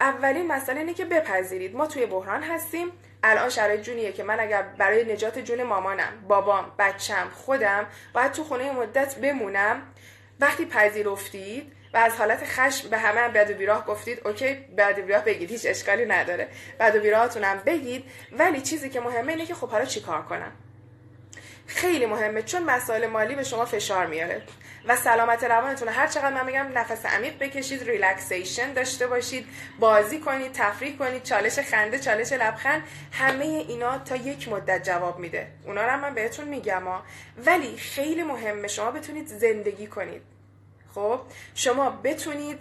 [0.00, 1.76] اولین مسئله اینه که بپذیرید.
[1.76, 2.92] ما توی بحران هستیم.
[3.22, 8.44] الان شرایط جوریه که من اگر برای نجات جون مامانم بابام بچم خودم باید تو
[8.44, 9.82] خونه مدت بمونم.
[10.40, 14.98] وقتی پذیرفتید و از حالت خشم به همه هم بد و بیراه گفتید OK بد
[14.98, 16.48] و بیراه بگید هیچ اشکالی نداره.
[16.80, 20.52] بد و بیراهاتونم بگید ولی چیزی که مهمه اینه که خب حالا چیکار کنم؟
[21.66, 24.42] خیلی مهمه چون مسائل مالی به شما فشار میاره.
[24.88, 29.46] و سلامت روانتون هر چقدر من میگم نفس عمیق بکشید ریلکسیشن داشته باشید
[29.78, 35.46] بازی کنید تفریح کنید چالش خنده چالش لبخند همه اینا تا یک مدت جواب میده.
[35.66, 37.02] اونا رو من بهتون میگم ها.
[37.46, 40.39] ولی خیلی مهمه شما بتونید زندگی کنید.
[40.94, 41.20] خب
[41.54, 42.60] شما بتونید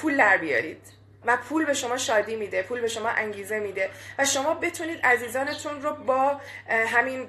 [0.00, 4.24] پول در بیارید و پول به شما شادی میده پول به شما انگیزه میده و
[4.24, 7.28] شما بتونید عزیزانتون رو با همین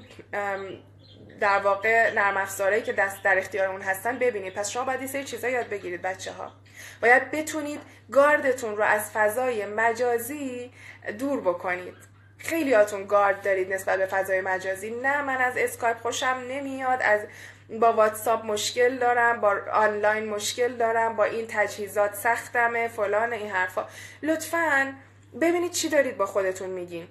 [1.40, 4.54] در واقع نرم افزارهایی که دست در اختیار اون هستن ببینید.
[4.54, 6.52] پس شما باید این چیزا یاد بگیرید بچه ها
[7.02, 7.80] باید بتونید
[8.12, 10.72] گاردتون رو از فضای مجازی
[11.20, 11.96] دور بکنید.
[12.38, 14.92] خیلی هاتون گارد دارید نسبت به فضای مجازی.
[14.92, 17.22] نه من از اسکایپ خوشم نمیاد از
[17.80, 23.86] با واتساپ مشکل دارم با آنلاین مشکل دارم با این تجهیزات سختمه فلان این حرفا.
[24.24, 24.94] لطفا
[25.42, 27.08] ببینید چی دارید با خودتون میگین.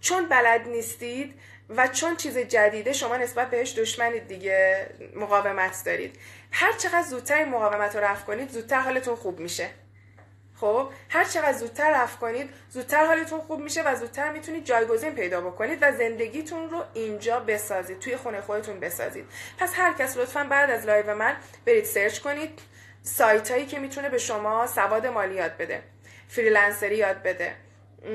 [0.00, 1.34] چون بلد نیستید
[1.76, 6.18] و چون چیز جدیده شما نسبت بهش دشمنید دیگه مقاومت دارید.
[6.50, 9.68] هر چقدر زودتر مقاومت رو رفع کنید زودتر حالتون خوب میشه.
[10.62, 15.40] خب هر چقدر زودتر رفع کنید زودتر حالتون خوب میشه و زودتر می‌تونید جایگزین پیدا
[15.40, 19.24] بکنید و زندگیتون رو اینجا بسازید توی خونه خودتون بسازید.
[19.58, 22.60] پس هر کس لطفا بعد از live من برید search کنید
[23.02, 25.82] سایت هایی که می‌تونه به شما سواد مالی بده
[26.28, 27.54] freelancer ی یاد بده.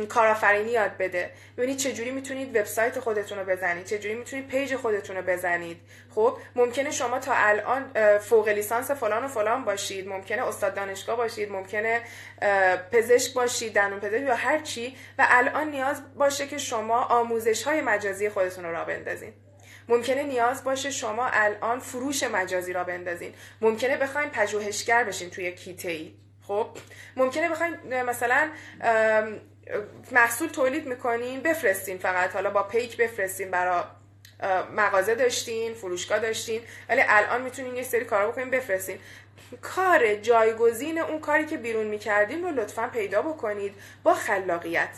[0.10, 1.32] کارآفرینی یاد بده.
[1.58, 5.78] ببینید چجوری می‌تونید وبسایت خودتون رو بزنید چجوری می‌تونید page خودتون رو بزنید.
[6.16, 11.52] خب ممکنه شما تا الان فوق لیسانس فلان و فلان باشید ممکنه استاد دانشگاه باشید
[11.52, 12.02] ممکنه
[12.92, 17.82] پزشک باشید دندون پزشک یا هر چی و الان نیاز باشه که شما آموزش های
[17.82, 19.34] مجازی خودتون رو را بندازید
[19.90, 23.34] ممکنه نیاز باشه شما الان فروش مجازی را بندازین.
[23.62, 26.14] ممکنه بخواین پژوهشگر بشین توی کیته ای
[26.48, 26.68] خب
[27.16, 28.50] ممکنه بخواین مثلا
[30.12, 32.34] محصول تولید می‌کنین بفرستین فقط.
[32.34, 33.84] حالا با پیک بفرستین برای
[34.76, 39.00] مغازه داشتین فروشگاه داشتین ولی الان می‌تونین یه سری کارا بکنین بفرستین.
[39.62, 44.90] کار جایگزین اون کاری که بیرون می‌کردین رو لطفا پیدا بکنید با خلاقیت.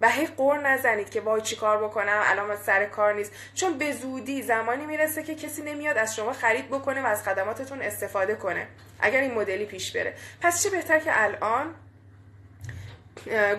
[0.00, 3.32] و هی غر نزنید که وای چی کار بکنم الان سر کار نیست.
[3.54, 7.82] چون به زودی زمانی می‌رسه که کسی نمیاد از شما خرید بکنه و از خدماتتون
[7.82, 8.66] استفاده کنه.
[9.00, 10.14] اگر این مدلی پیش بره.
[10.40, 11.74] پس چه بهتر که الان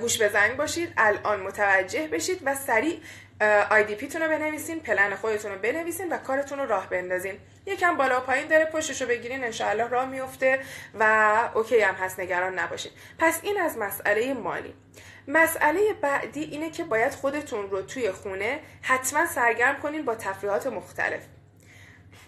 [0.01, 0.93] گوش به زنگ باشید.
[0.97, 2.99] الان متوجه بشید و سریع
[3.97, 7.37] پی تون رو بنویسین پلن خودتون رو بنویسین و کارتون رو راه بندازین.
[7.65, 10.59] یکم بالا و پایین داره پشتش رو بگیرین انشاءالله راه میفته
[10.99, 14.73] و OK هم هست نگران نباشید پس این از مسئله مالی.
[15.27, 21.21] مسئله بعدی اینه که باید خودتون رو توی خونه حتما سرگرم کنین با تفریحات مختلف.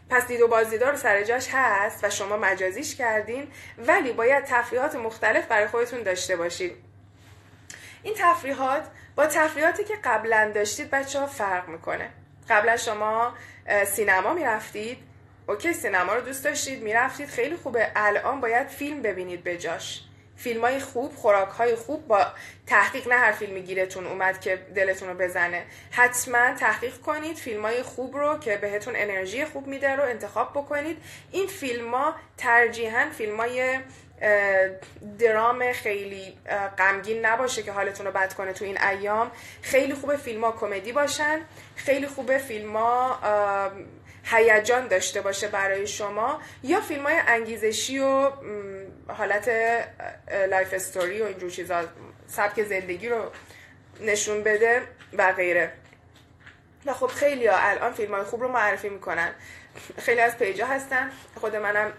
[0.09, 5.47] پس دید و بازدیدار سر جاش هست و شما مجازیش کردین ولی باید تفریحات مختلف
[5.47, 6.86] برای خودتون داشته باشید
[8.03, 8.83] این تفریحات
[9.15, 12.09] با تفریحاتی که قبلا داشتید بچه ها فرق می‌کنه.
[12.49, 13.33] قبلا شما
[13.85, 14.97] سینما می‌رفتید.
[15.47, 17.29] اوکی سینما رو دوست داشتید می‌رفتید.
[17.29, 17.91] خیلی خوبه.
[17.95, 20.03] الان باید فیلم ببینید به جاش.
[20.35, 22.27] فیلم های خوب خوراک های خوب با
[22.67, 25.65] تحقیق نه هر فیلمی گیرتون اومد که دلتون رو بزنه.
[25.91, 30.97] حتما تحقیق کنید فیلم های خوب رو که بهتون انرژی خوب میده رو انتخاب بکنید.
[31.31, 33.79] این فیلم ها ترجیحاً فیلم های
[35.19, 36.37] درام خیلی
[36.77, 39.31] غمگین نباشه که حالتون رو بد کنه تو این ایام.
[39.61, 41.41] خیلی خوبه فیلم ها کمدی باشن.
[41.75, 43.19] خیلی خوبه فیلم ها
[44.23, 46.41] هیجان داشته باشه برای شما.
[46.63, 48.31] یا فیلم های انگیزشی و
[49.07, 49.49] حالت
[50.49, 51.83] life story و اینجور چیزا
[52.27, 53.31] سبک زندگی رو
[54.01, 54.81] نشون بده
[55.17, 55.71] و غیره.
[56.85, 59.31] و خب خیلی ها الان فیلم های خوب رو معرفی می‌کنن.
[59.97, 61.11] خیلی از page ا هستن.
[61.35, 61.93] خود منم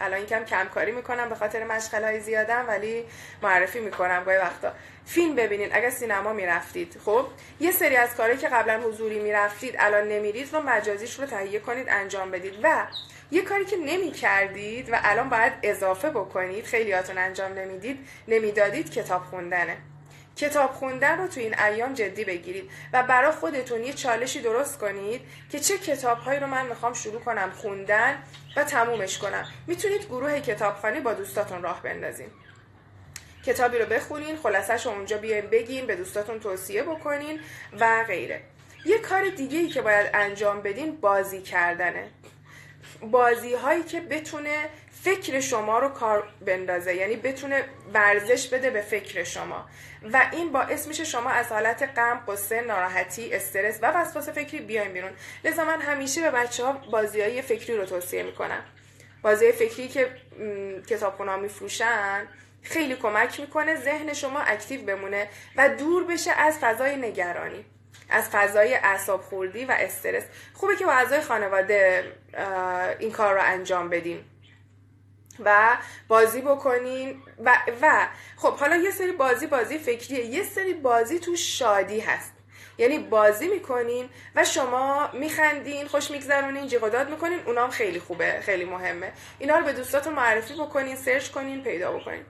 [0.00, 3.04] الان کم کمکاری می‌کنم به خاطر مشغله های زیادم ولی
[3.42, 4.72] معرفی می‌کنم گاهی وقتا.
[5.06, 7.00] فیلم ببینید اگر سینما می‌رفتید.
[7.04, 7.26] خب
[7.60, 11.86] یه سری از کارهایی که قبلا حضوری می‌رفتید الان نمیرید رو مجازیش رو تهیه کنید
[11.88, 12.54] انجام بدید.
[12.62, 12.86] و
[13.30, 19.22] یه کاری که نمی کردید و الان باید اضافه بکنید خیلیاتون انجام نمی‌دید نمی‌دادید کتاب
[19.22, 19.76] خوندنه.
[20.40, 25.20] کتاب خوندن رو تو این ایام جدی بگیرید و برای خودتون یه چالشی درست کنید
[25.50, 28.22] که چه کتابهایی رو من می‌خوام شروع کنم خوندن
[28.56, 29.48] و تمومش کنم.
[29.66, 32.28] می‌تونید گروه کتابخانی با دوستاتون راه بندازین.
[33.46, 37.40] کتابی رو بخونین خلاصش رو اونجا بیاین بگین به دوستاتون توصیه بکنین
[37.80, 38.40] و غیره.
[38.84, 42.10] یه کار دیگه ای که باید انجام بدین بازی کردنه.
[43.00, 44.68] بازی هایی که بتونه
[45.02, 49.68] فکر شما رو کار بندازه یعنی بتونه ورزش بده به فکر شما.
[50.12, 54.92] و این باعث میشه شما از حالت غم قصه ناراحتی استرس و وسواس فکری بیاین
[54.92, 55.10] بیرون.
[55.44, 58.64] لذا من همیشه به بچه ها بازی های فکری رو توصیه می‌کنم.
[59.22, 60.10] بازی فکری که
[60.86, 62.28] کتابخونه میفروشن
[62.62, 67.64] خیلی کمک می‌کنه ذهن شما اکتیو بمونه و دور بشه از فضای نگرانی
[68.10, 70.24] از فضای اعصاب خوردی و استرس.
[70.54, 72.12] خوبه که با اعضای خانواده
[72.98, 74.29] این کار رو انجام بدیم.
[75.44, 75.76] و
[76.08, 80.24] بازی بکنین و, و خب حالا یه سری بازی بازی فکریه.
[80.24, 82.32] یه سری بازی تو شادی هست.
[82.78, 87.40] یعنی بازی می‌کنین و شما میخندین خوش میگذرونین جیغ داد می‌کنین.
[87.46, 89.12] اونام خیلی خوبه خیلی مهمه.
[89.38, 92.24] اینا رو به دوستاتون معرفی بکنین سرچ کنین پیدا بکنین.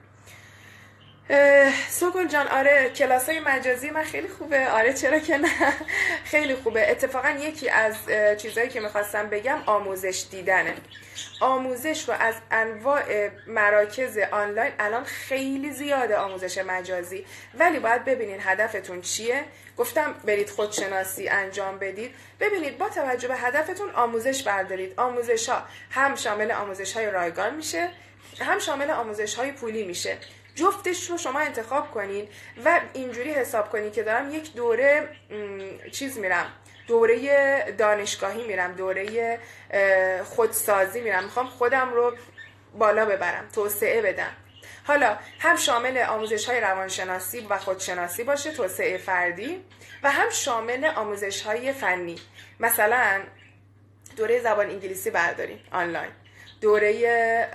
[1.89, 4.69] سوگل جان آره کلاس های مجازی من خیلی خوبه.
[4.69, 5.73] آره چرا که نه؟
[6.23, 6.91] خیلی خوبه.
[6.91, 7.95] اتفاقا یکی از
[8.37, 10.73] چیزهایی که می‌خواستم بگم آموزش دیدنه.
[11.41, 17.25] آموزش رو از انواع مراکز آنلاین الان خیلی زیاده آموزش مجازی.
[17.53, 19.43] ولی باید ببینید هدفتون چیه.
[19.77, 22.15] گفتم برید خودشناسی انجام بدید.
[22.39, 24.93] ببینید با توجه به هدفتون آموزش بردارید.
[24.97, 27.89] آموزش ها هم شامل آموزش های رایگان میشه
[28.39, 30.17] هم شامل آموزش های پولی میشه.
[30.55, 32.27] جفتش رو شما انتخاب کنین
[32.65, 35.09] و اینجوری حساب کنین که دارم یک دوره
[35.91, 36.45] چیز میرم
[36.87, 39.39] دوره دانشگاهی میرم دوره
[40.23, 41.23] خودسازی میرم.
[41.23, 42.15] می‌خوام خودم رو
[42.79, 44.31] بالا ببرم توسعه بدم.
[44.87, 49.65] حالا هم شامل آموزش های روانشناسی و خودشناسی باشه توسعه فردی
[50.03, 52.15] و هم شامل آموزش های فنی.
[52.59, 53.21] مثلا
[54.17, 56.11] دوره زبان انگلیسی برداریم آنلاین.
[56.61, 57.47] دوره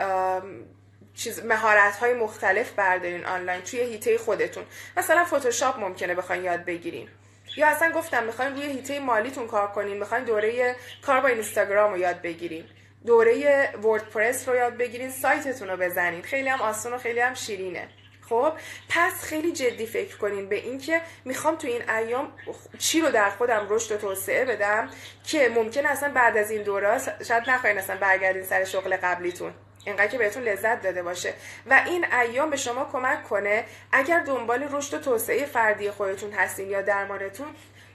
[1.16, 4.64] چیز مهارت های مختلف بردارین آنلاین توی هیته خودتون.
[4.96, 7.08] مثلا فتوشاپ ممکنه بخواین یاد بگیرین.
[7.56, 11.98] یا اصلا گفتم می‌خواین روی هیته مالیتون کار کنین می‌خواین دوره کار با اینستاگرام رو
[11.98, 12.64] یاد بگیرین.
[13.06, 16.22] دوره وردپرس رو یاد بگیرین سایتتون رو بزنین.
[16.22, 17.88] خیلی هم آسون و خیلی هم شیرینه.
[18.28, 18.52] خب؟
[18.88, 22.32] پس خیلی جدی فکر کنین به اینکه می‌خوام تو این ایام
[22.78, 24.90] چی رو در خودم رشد و توسعه بدم
[25.24, 26.98] که ممکن اصلا بعد از این دوره
[27.28, 29.54] شاید نخواین اصلا برگردین سر شغل قبلیتون.
[29.86, 31.34] اینقدر که بهتون لذت داده باشه.
[31.66, 36.70] و این ایام به شما کمک کنه اگر دنبال رشد و توسعه فردی خودتون هستین
[36.70, 37.46] یا درمانتون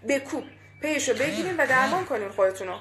[0.10, 0.44] بکوب
[0.82, 2.76] پیشو بگیرین و درمان کنین خودتون رو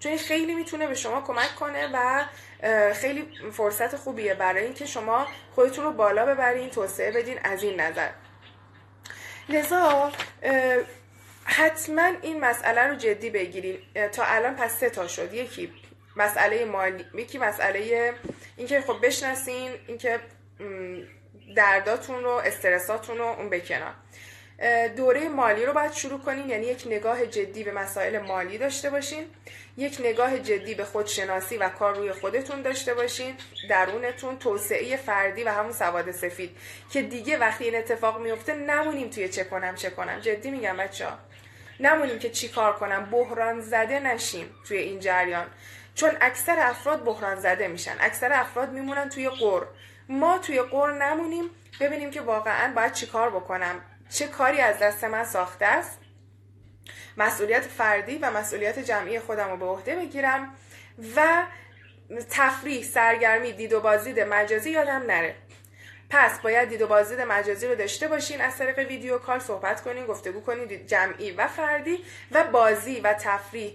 [0.00, 2.24] چون خیلی می‌تونه به شما کمک کنه و
[2.92, 8.08] خیلی فرصت خوبیه برای اینکه شما خودتون رو بالا ببرین توسعه بدین از این نظر.
[9.48, 10.12] لذا
[11.44, 13.78] حتما این مسئله رو جدی بگیرین.
[14.12, 15.34] تا الان پس سه تا شد.
[15.34, 15.72] یکی
[16.16, 18.14] مسئله مالی یکی مسئله
[18.56, 20.20] اینکه خب بشناسین اینکه
[21.56, 23.94] درداتون رو استرساتون رو اون بکنار.
[24.96, 29.24] دوره مالی رو باید شروع کنین یعنی یک نگاه جدی به مسائل مالی داشته باشین
[29.76, 33.34] یک نگاه جدی به خودشناسی و کار روی خودتون داشته باشین
[33.68, 36.56] درونتون توسعه فردی و همون سواد سفید.
[36.90, 40.20] که دیگه وقتی این اتفاق میفته نمونیم توی چه کنم چه کنم.
[40.20, 41.18] جدی میگم بچه ها
[41.80, 43.10] نمونیم که چی کار کنم.
[43.10, 45.46] بحران زده نشیم توی این جریان.
[45.96, 47.96] چون اکثر افراد بحران زده میشن.
[48.00, 49.66] اکثر افراد میمونن توی قر.
[50.08, 53.80] ما توی قر نمونیم ببینیم که واقعا باید چی کار بکنم.
[54.10, 55.98] چه کاری از دست من ساخته است.
[57.16, 60.54] مسئولیت فردی و مسئولیت جمعی خودم رو به عهده بگیرم
[61.16, 61.44] و
[62.30, 65.34] تفریح سرگرمی دید و بازدید مجازی یادم نره.
[66.10, 70.06] پس باید دید و بازدید مجازی رو داشته باشین از طریق ویدیو کال صحبت کنین
[70.06, 73.72] گفتگو کنین جمعی و فردی و بازی و تفریح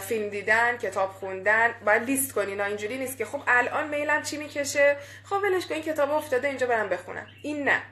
[0.00, 2.60] فیلم دیدن کتاب خوندن باید لیست کنین.
[2.60, 6.88] اینجوری نیست که خب الان میلم چی می‌کشه؟ خب ولش کن کتاب افتاده اینجا برم
[6.88, 7.26] بخونم.
[7.42, 7.82] این نه.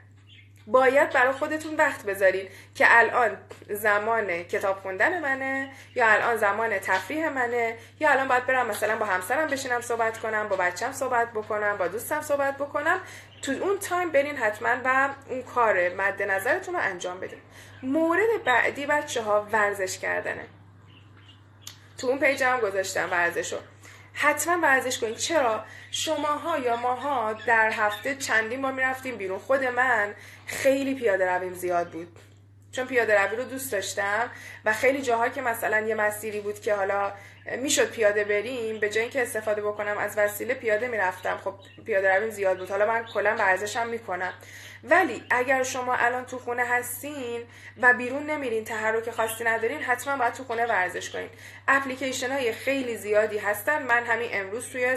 [0.73, 3.37] باید برای خودتون وقت بذارین که الان
[3.71, 9.07] زمان کتاب خوندن منه یا الان زمان تفریح منه یا الان باید برم مثلا با
[9.07, 13.01] همسرم بشینم صحبت کنم با بچم صحبت بکنم با دوستم صحبت بکنم.
[13.43, 17.41] تو اون تایم برین حتما و اون کار مد نظرتون رو انجام بدین.
[17.83, 20.45] مورد بعدی بچه ها ورزش کردنه.
[21.99, 23.59] تو اون page هم گذاشتم ورزش رو
[24.15, 29.39] حتما ورزش کنید چرا؟ شماها یا ماها در هفته چندین بار می‌رفتیم بیرون.
[29.39, 30.15] خود من
[30.51, 32.19] خیلی پیاده رویم زیاد بود.
[32.73, 34.31] چون پیاده روی رو دوست داشتم
[34.65, 37.13] و خیلی جاها که مثلا یه مسیری بود که حالا
[37.59, 41.37] می‌شد پیاده بریم به جای اینکه استفاده بکنم از وسیله پیاده می‌رفتم.
[41.37, 41.55] خب
[41.87, 42.71] پیاده رویم زیاد بود.
[42.71, 44.33] حالا من کلا ورزشم می‌کنم.
[44.85, 47.43] ولی اگر شما الان تو خونه هستین
[47.83, 51.31] و بیرون نمیرین تحرک خاصی ندارین حتما باید تو خونه ورزش کنین.
[51.69, 53.83] اپلیکیشن های خیلی زیادی هستن.
[53.83, 54.97] من همین امروز توی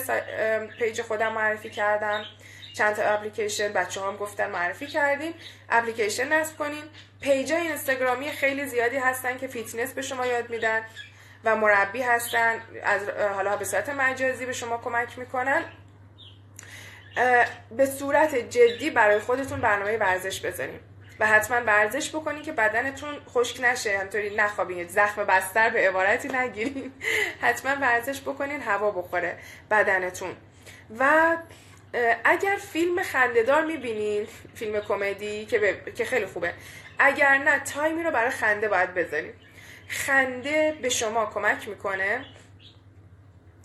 [0.79, 2.25] page خودم معرفی کردم.
[2.73, 5.33] چند تا اپلیکیشن بچه ها هم گفتن معرفی کردیم
[5.69, 6.83] اپلیکیشن نصب کنین
[7.21, 10.81] page های اینستاگرامی خیلی زیادی هستن که فیتنس به شما یاد میدن
[11.43, 15.63] و مربی هستن از حالا به صورت مجازی به شما کمک می‌کنن.
[17.71, 20.79] به صورت جدی برای خودتون برنامه ورزش بذارین
[21.19, 23.97] و حتما ورزش بکنین که بدنتون خشک نشه.
[23.97, 26.91] همطوری نخوابین زخم بستر به عبارتی نگیرین.
[27.41, 29.37] حتما ورزش بکنین هوا بخوره
[29.71, 30.35] بدنتون.
[30.99, 31.35] و
[32.23, 36.53] اگر فیلم خندهدار می‌بینین فیلم کمدی که, که خیلی خوبه.
[36.99, 39.33] اگر نه تایمی رو برای خنده باید بذارین
[39.87, 42.25] خنده به شما کمک می‌کنه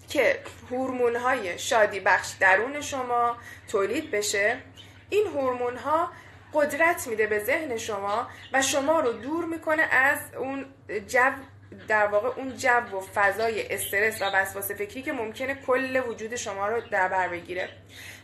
[0.09, 3.37] که هورمون های شادی بخش درون شما
[3.69, 4.57] تولید بشه.
[5.11, 6.13] این هورمون ها
[6.55, 10.67] قدرت میده به ذهن شما و شما رو دور می‌کنه از اون
[11.07, 11.31] جو
[11.89, 16.69] در واقع اون جو و فضای استرس و وسواس فکری که ممکنه کل وجود شما
[16.69, 17.69] رو در بر بگیره.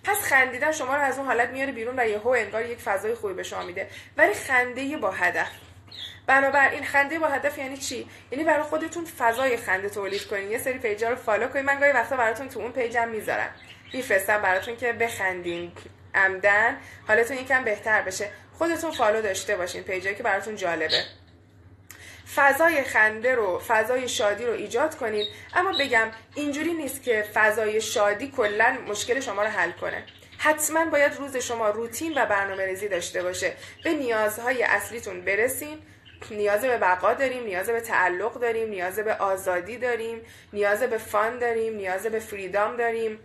[0.05, 3.35] پس خندیدن شما رو از اون حالت میاره بیرون و یهو انگار یک فضای خوبی
[3.35, 3.89] به شما میده.
[4.17, 5.51] ولی خنده با هدف.
[6.27, 10.51] بنابراین خنده با هدف یعنی چی؟ یعنی برای خودتون فضای خنده تولید کنین.
[10.51, 11.65] یه سری پیجا رو فالو کنین.
[11.65, 13.51] من گاهی وقتا براتون تو اون پیجم می‌ذارم.
[13.93, 15.73] میفرستم براتون که بخندین.
[16.15, 16.77] عمدن.
[17.09, 18.31] حالتون یکم بهتر بشه.
[18.59, 19.83] خودتون فالو داشته باشین.
[19.83, 21.05] پیجایی که براتون جالبه.
[22.37, 28.33] فضای خنده رو فضای شادی رو ایجاد کنین اما بگم اینجوری نیست که فضای شادی
[28.37, 30.05] کلا مشکل شما رو حل کنه.
[30.39, 33.53] حتما باید روز شما روتین و برنامه ریزی داشته باشه.
[33.85, 35.79] به نیازهای اصلیتون برسین.
[36.31, 40.21] نیاز به بقا داریم نیاز به تعلق داریم نیاز به آزادی داریم
[40.53, 43.19] نیاز به fun داریم نیاز به freedom داریم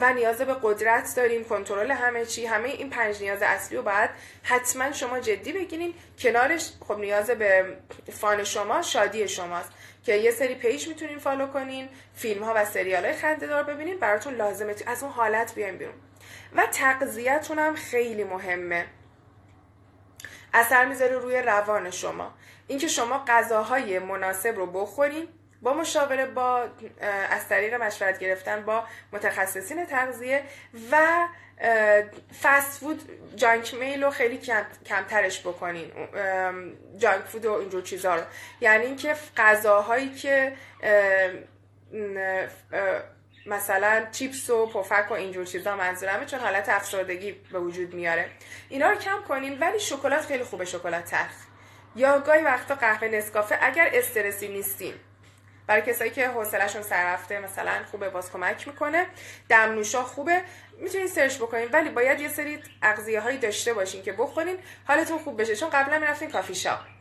[0.00, 4.10] و نیاز به قدرت داریم کنترل همه چی همه این پنج نیاز اصلی رو باید
[4.42, 7.76] حتما شما جدی بگیرین کنارش خب نیاز به
[8.12, 9.70] fun شما شادی شماست
[10.04, 13.98] که یه سری page می‌تونین follow کنین فیلم ها و سریال های خنده دار ببینین
[13.98, 14.74] براتون لازمه.
[14.86, 15.94] از اون حالت بیاین بیرون.
[16.56, 18.86] و تغذیتون هم خیلی مهمه.
[20.56, 22.34] اثر می‌ذاره روی روان شما.
[22.66, 25.28] اینکه شما غذاهای مناسب رو بخورین
[25.62, 26.64] با مشاوره با
[27.30, 30.42] از طریق مشورت گرفتن با متخصصین تغذیه
[30.92, 31.26] و
[32.42, 33.02] فست فود
[33.36, 35.92] جانک میل رو خیلی کم، کمترش بکنین.
[36.96, 38.22] جانک فود و اینجور چیزها رو.
[38.60, 40.52] یعنی اینکه غذاهایی که
[43.46, 48.30] مثلا چیپس و پفک و اینجور چیزا منظورمه چون حالت افسردگی به وجود میاره.
[48.68, 51.46] اینا رو کم کنین ولی شکلات خیلی خوبه شکلات تلخ.
[51.96, 54.94] یا گاهی وقتا قهوه نسکافه اگر استرسی نیستین
[55.66, 59.06] برای کسایی که حوصلهشون سر رفته مثلا خوبه باز کمک می‌کنه.
[59.48, 60.42] دمنوشا خوبه.
[60.78, 65.40] می‌تونین سرچ بکنین ولی باید یه سری اغذیه هایی داشته باشین که بخورین حالتون خوب
[65.40, 65.56] بشه.
[65.56, 66.95] چون قبلا می‌رفتین کافی شاپ.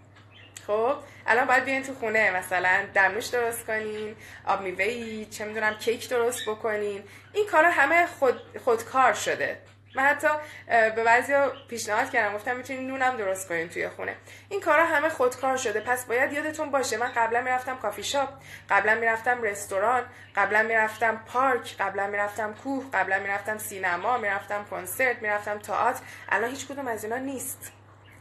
[0.68, 0.96] خب
[1.28, 6.50] الان باید بیاین تو خونه مثلا دمنوش درست کنین آب میوه چه می‌دونم کیک درست
[6.50, 7.04] بکنین.
[7.34, 9.58] این کارا همه خود خودکار شده.
[9.96, 10.28] من حتی
[10.68, 11.34] به بعضی
[11.70, 14.16] پیشنهاد کردم گفتم می‌تونید نونم درست کنین توی خونه.
[14.50, 15.80] این کارا همه خودکار شده.
[15.80, 18.30] پس باید یادتون باشه من قبلا می‌رفتم کافی شاپ
[18.70, 20.04] قبلا می‌رفتم رستوران
[20.36, 26.02] قبلا می‌رفتم پارک قبلا می‌رفتم کوه قبلا می‌رفتم سینما می‌رفتم کنسرت می‌رفتم تئاتر.
[26.30, 27.72] الان هیچ کدوم از اینا نیست.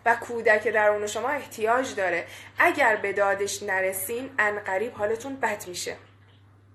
[0.04, 2.26] و کودک درون شما احتیاج داره.
[2.58, 5.96] اگر به دادش نرسین انقریب حالتون بد میشه.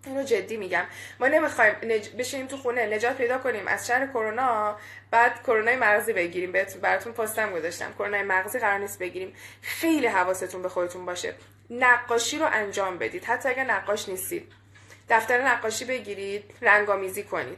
[0.06, 0.86] اینو جدی میگم.
[1.20, 2.10] ما نمی‌خوایم نج...
[2.10, 3.68] بشینیم تو خونه نجات پیدا کنیم.
[3.68, 4.78] از شر کرونا
[5.12, 6.52] بعد کرونای مغزی بگیریم.
[6.82, 7.94] براتون پستم گذاشتم.
[7.94, 9.36] کرونای مغزی قرار نیست بگیریم.
[9.62, 11.36] خیلی حواستون به خودتون باشه.
[11.70, 13.26] نقاشی رو انجام بدید.
[13.26, 14.52] حتی اگر نقاش نیستید.
[15.10, 17.58] دفتر نقاشی بگیرید رنگامیزی کنید.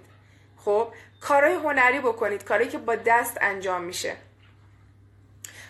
[0.57, 2.43] خب؟ کارهای هنری بکنید.
[2.43, 4.15] کاری که با دست انجام میشه.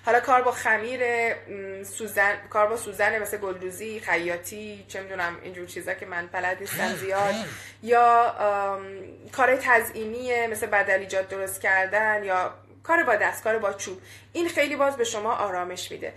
[0.05, 1.01] حالا کار با خمیر
[1.83, 6.93] سوزن کار با سوزن مثل گلدوزی خیاطی چه می‌دونم اینجور چیزا که من بلد نیستم
[6.93, 7.35] زیاد.
[7.83, 8.35] یا
[9.31, 14.01] کار تزئینی مثل بدلیجات درست کردن یا کار با دست کار با چوب.
[14.33, 16.13] این خیلی باز به شما آرامش میده.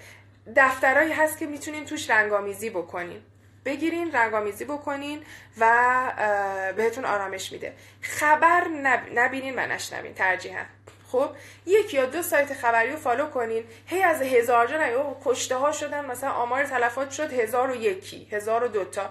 [0.57, 3.23] دفترهایی هست که می‌تونین توش رنگامیزی بکنین.
[3.65, 5.23] بگیرین رنگامیزی بکنین
[5.59, 7.73] و بهتون آرامش میده.
[8.01, 8.69] خبر
[9.15, 10.15] نبینین و نشنوین.
[10.15, 10.65] ترجیحاً.
[11.15, 11.31] خب
[11.67, 13.65] یک یا دو سایت خبری رو فالو کنین.
[13.87, 18.65] هی از هزار جا کشته ها شدن مثلا آمار تلفات شد هزار و یکی هزار
[18.65, 19.11] و دوتا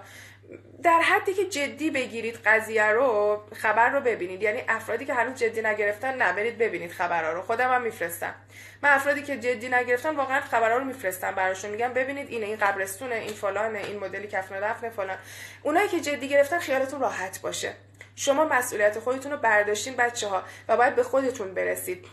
[0.83, 4.41] در حدی که جدی بگیرید قضیه رو خبر رو ببینید.
[4.41, 7.41] یعنی افرادی که هنوز جدی نگرفتن نه برید ببینید خبرها رو.
[7.41, 8.35] خودم هم میفرستم.
[8.81, 11.71] من افرادی که جدی نگرفتن واقعا خبرها رو میفرستم براشون.
[11.71, 15.17] میگم ببینید اینه این قبرستونه این فلانه این مدلی کفن دفن فلان.
[15.63, 17.73] اونایی که جدی گرفتن خیالتون راحت باشه.
[18.15, 22.05] شما مسئولیت خودتون رو برداشتین بچه ها و باید به خودتون برسید.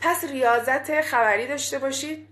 [0.00, 2.31] پس ریاضت خبری داشته باشید.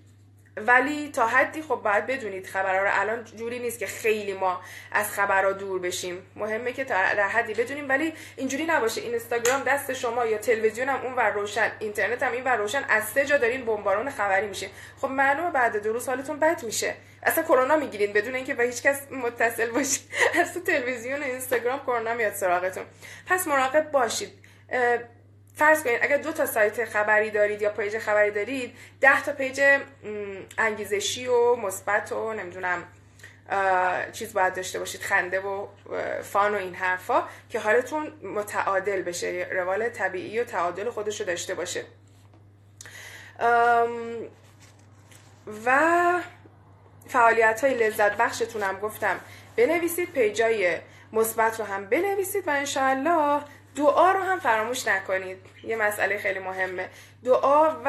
[0.66, 4.60] ولی تا حدی خب باید بدونید خبرها رو الان جوری نیست که خیلی ما
[4.92, 6.22] از خبرها دور بشیم.
[6.36, 9.00] مهمه که در حدی بدونیم ولی اینجوری نباشه.
[9.00, 13.04] اینستاگرام دست شما یا تلویزیون هم اون ور روشن اینترنت هم این ور روشن از
[13.04, 14.68] سه جا دارین بمبارون خبری میشه.
[15.00, 16.94] خب معلومه بعد دو روز حالتون بد میشه.
[17.22, 20.02] اصلا کرونا می‌گیرین بدون اینکه به هیچ کس متصل باشید
[20.40, 22.84] از تو تلویزیون اینستاگرام کرونا میاد سراغتون.
[23.26, 24.30] پس مراقب باشید.
[25.60, 29.60] فرض کنید اگر دو تا سایت خبری دارید یا page خبری دارید ده تا page
[30.58, 32.84] انگیزشی و مثبت و نمی‌دونم
[34.12, 35.66] چیز باید داشته باشید خنده و
[36.22, 41.54] fun و این حرفا که حالتون متعادل بشه روال طبیعی و تعادل خودش رو داشته
[41.54, 41.84] باشه.
[45.66, 46.20] و
[47.08, 49.20] فعالیت های لذت بخشتون هم گفتم
[49.56, 50.78] بنویسید پیجای
[51.12, 53.42] مثبت رو هم بنویسید و انشاءالله
[53.76, 55.38] دعا رو هم فراموش نکنید.
[55.64, 56.88] یه مسئله خیلی مهمه.
[57.24, 57.88] دعا و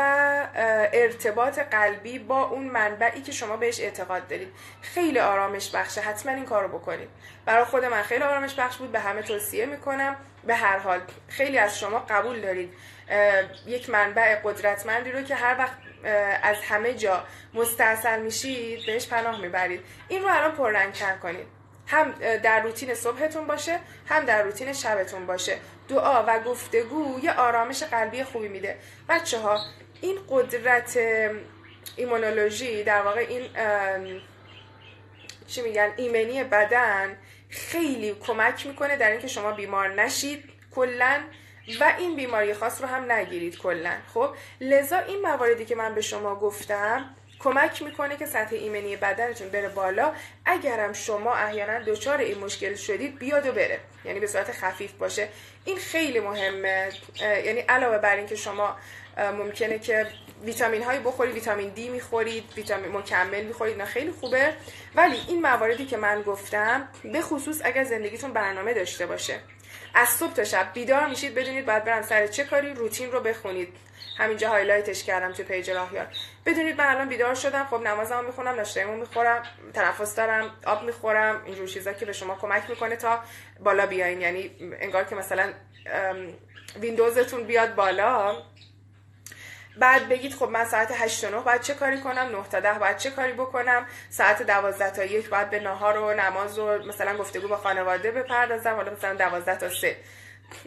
[0.93, 4.53] ارتباط قلبی با اون منبعی که شما بهش اعتقاد دارید.
[4.81, 6.01] خیلی آرامش بخشه.
[6.01, 7.09] حتما این کار رو بکنید.
[7.45, 8.91] برای خود من خیلی آرامش بخش بود.
[8.91, 10.15] به همه توصیه می‌کنم.
[10.43, 12.73] به هر حال خیلی از شما قبول دارید.
[13.65, 15.77] یک منبع قدرتمندی رو که هر وقت
[16.43, 17.23] از همه جا
[17.53, 19.81] مستاصل میشید بهش پناه می‌برید.
[20.07, 21.60] این رو الان پررنگتر کنید.
[21.91, 25.57] هم در روتین صبحتون باشه هم در روتین شبتون باشه.
[25.89, 28.77] دعا و گفتگو یه آرامش قلبی خوبی میده.
[29.09, 29.59] بچه ها
[30.01, 30.99] این قدرت
[31.95, 33.49] ایمونولوژی در واقع این
[35.47, 37.17] چی میگن ایمنی بدن
[37.49, 40.43] خیلی کمک می‌کنه در اینکه شما بیمار نشید
[40.75, 41.19] کلا
[41.79, 43.93] و این بیماری خاص رو هم نگیرید کلا.
[44.13, 44.29] خب
[44.61, 49.69] لذا این مواردی که من به شما گفتم کمک می‌کنه که سطح ایمنی بدنتون بره
[49.69, 50.13] بالا.
[50.45, 53.79] اگرم شما احیانا دچار این مشکل شدید بیاد و بره.
[54.05, 55.27] یعنی به صورت خفیف باشه.
[55.65, 56.89] این خیلی مهمه.
[57.21, 58.75] یعنی علاوه بر اینکه شما
[59.17, 60.07] ممکنه که
[60.43, 64.53] ویتامین هایی بخورید ویتامین دی می‌خورید ویتامین مکمل می‌خورید نه خیلی خوبه.
[64.95, 69.39] ولی این مواردی که من گفتم به خصوص اگر زندگیتون برنامه داشته باشه.
[69.93, 73.73] از صبح تا شب بیدار میشید بدونید باید برم سر چه کاری روتین رو بخونید.
[74.17, 76.07] همینجا highlight ش کردم تو page راهیار
[76.45, 77.65] بدونید من الان بیدار شدم.
[77.65, 79.43] خب نمازمو می‌خونم ناشتامو می‌خورم
[79.73, 83.19] تنفس دارم آب می‌خورم اینجور چیزا که به شما کمک می‌کنه تا
[83.59, 84.21] بالا بیاین.
[84.21, 85.53] یعنی انگار که مثلا
[86.79, 88.43] ویندوزتون بیاد بالا.
[89.77, 92.73] بعد بگید خب من ساعت 8 تا 9 باید چه کاری کنم؟ 9 تا 10
[92.73, 97.17] باید چه کاری بکنم؟ ساعت 12 تا 1 باید به نهار و نماز و مثلا
[97.17, 98.75] گفتگو با خانواده بپردازم.
[98.75, 99.97] حالا مثلا 12 تا 3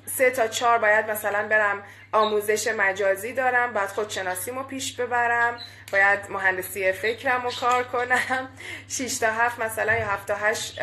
[0.06, 1.82] سه تا چهار باید مثلا برم
[2.12, 5.58] آموزش مجازی دارم باید خودشناسیمو پیش ببرم
[5.92, 8.48] باید مهندسی فکرم رو کار کنم.
[8.88, 10.80] 6 تا 7 مثلا یا 7 تا 8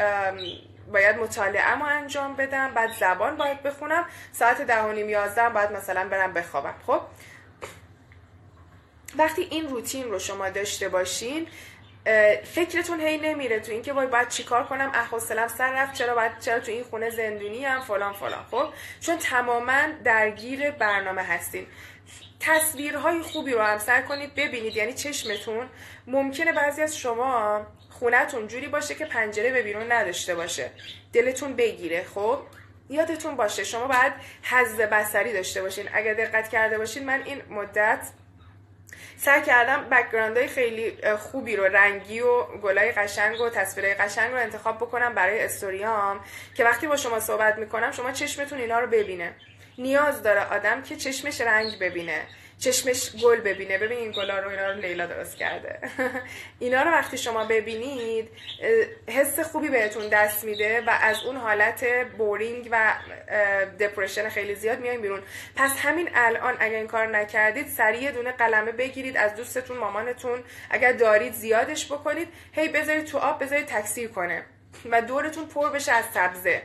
[0.92, 2.74] باید مطالعه رو انجام بدم.
[2.74, 4.06] بعد زبان باید بخونم.
[4.32, 6.74] ساعت ده و نیم یازده باید مثلا برم بخوابم.
[6.88, 7.02] خب؟
[9.18, 11.48] وقتی این روتین رو شما داشته باشین
[12.44, 15.94] فکرتون هی نمیره تو اینکه وای باید چیکار کنم؟ احواسلم سر رفت.
[15.94, 18.44] چرا باید چرا تو این خونه زندونی هم فلان فلان.
[18.52, 18.66] خب؟
[19.00, 21.68] چون تماما درگیر برنامه هستین
[22.40, 24.76] تصویرهای خوبی رو هم search کنید ببینید.
[24.76, 25.68] یعنی چشمتون.
[26.08, 30.72] ممکنه بعضی از شما خونتون جوری باشه که پنجره به بیرون نداشته باشه.
[31.14, 32.40] دلتون بگیره خب؟
[32.90, 34.14] یادتون باشه شما باید
[34.44, 35.90] حظ بصری داشته باشین.
[35.94, 38.08] اگر دقت کرده باشین من این مدت
[39.24, 44.38] سعی کردم background های خیلی خوبی رو رنگی و گلای قشنگ و تصویرهای قشنگ رو
[44.38, 46.20] انتخاب بکنم برای استوریام
[46.56, 49.34] که وقتی با شما صحبت می‌کنم شما چشمتون اینا رو ببینه.
[49.78, 52.22] نیاز داره آدم که چشمش رنگ ببینه.
[52.62, 53.78] چشمش گل ببینه.
[53.78, 55.80] ببین این گلا رو اینا رو لیلا درست کرده.
[56.60, 58.30] اینا رو وقتی شما ببینید
[59.08, 61.86] حس خوبی بهتون دست میده و از اون حالت
[62.18, 62.94] بورینگ و
[63.80, 65.22] دپرشن خیلی زیاد میایم بیرون.
[65.56, 70.44] پس همین الان اگر این کار نکردید سریع دونه قلمه بگیرید از دوستتون مامانتون.
[70.70, 74.44] اگر دارید زیادش بکنید هی بذارید تو آب بذارید تکثیر کنه
[74.92, 76.62] و دورتون پر بشه از سبزه.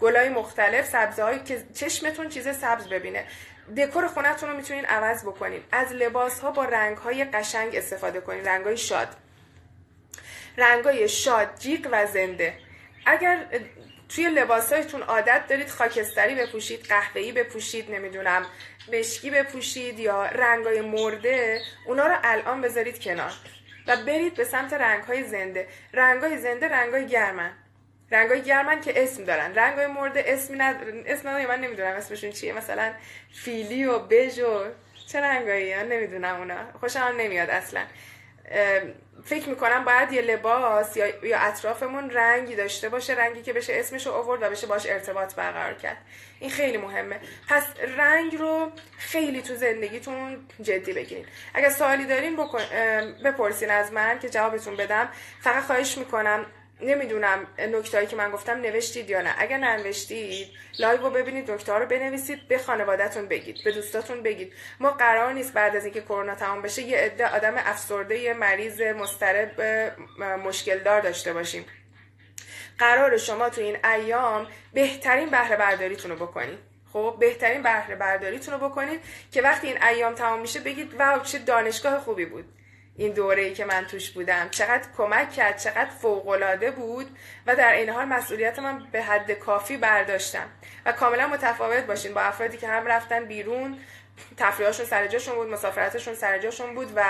[0.00, 3.24] گلای مختلف سبزه هایی که چشمتون چیز سبز ببینه.
[3.76, 8.48] دکور خونتون رو می‌تونید عوض بکنید از لباس ها با رنگ های قشنگ استفاده کنید
[8.48, 9.08] رنگ های شاد.
[10.56, 12.54] رنگ های شاد جیغ و زنده.
[13.06, 13.46] اگر
[14.08, 18.46] توی لباسایتون عادت دارید خاکستری بپوشید قهوه‌ای بپوشید نمی‌دونم
[18.92, 23.32] مشکی بپوشید یا رنگای مرده اونا رو الان بذارید کنار
[23.86, 25.68] و برید به سمت رنگهای زنده.
[25.92, 27.50] رنگهای زنده رنگهای گرمن.
[28.10, 29.54] رنگای گرمن که اسم دارن.
[29.54, 31.04] رنگای مورد اسمی ند...
[31.06, 32.52] اسم نداری من نمی‌دونم اسمشون چیه.
[32.52, 32.92] مثلا
[33.34, 34.64] فیلی و بژ و
[35.08, 36.72] چه رنگایی من نمی‌دونم اونا.
[36.80, 37.80] خوشم نمیاد اصلا.
[39.24, 44.06] فکر می‌کنم باید یه لباس یا, یا اطرافمون رنگی داشته باشه رنگی که بشه اسمش
[44.06, 45.96] رو آورد و بشه باش ارتباط برقرار کرد.
[46.40, 47.20] این خیلی مهمه.
[47.48, 47.64] پس
[47.96, 52.36] رنگ رو خیلی تو زندگیتون جدی بگیرین اگر سوالی دارین.
[53.24, 55.08] بپرسین از من که جوابتون بدم.
[55.40, 56.46] فقط خواهش می‌کنم
[56.80, 59.34] نمی‌دونم نکتهایی که من گفتم نوشتید یا نه.
[59.38, 60.48] اگر ننوشتید
[60.78, 64.52] لایو رو ببینید نکته رو بنویسید به خانوادهتون بگید به دوستاتون بگید.
[64.80, 68.80] ما قرار نیست بعد از اینکه کرونا تمام بشه یه عده آدم افسرده یه مریض
[68.80, 69.60] مضطرب
[70.44, 71.66] مشکل دار داشته باشیم.
[72.78, 76.58] قرار شما تو این ایام بهترین بهره برداریتون رو بکنید.
[76.92, 79.00] خب بهترین بهره برداریتون رو بکنید
[79.32, 82.44] که وقتی این ایام تمام میشه بگید واو چه دانشگاه خوبی بود.
[82.96, 84.48] این دوره ای که من توش بودم.
[84.48, 89.76] چقدر کمک کرد چقدر فوقالعاده بود و در این حال مسئولیت من به حد کافی
[89.76, 90.48] برداشتم.
[90.86, 92.14] و کاملا متفاوت باشین.
[92.14, 93.78] با افرادی که هم رفتن بیرون
[94.36, 97.04] تفریحاشون سر جاشون بود مسافرتشون سر جاشون بود و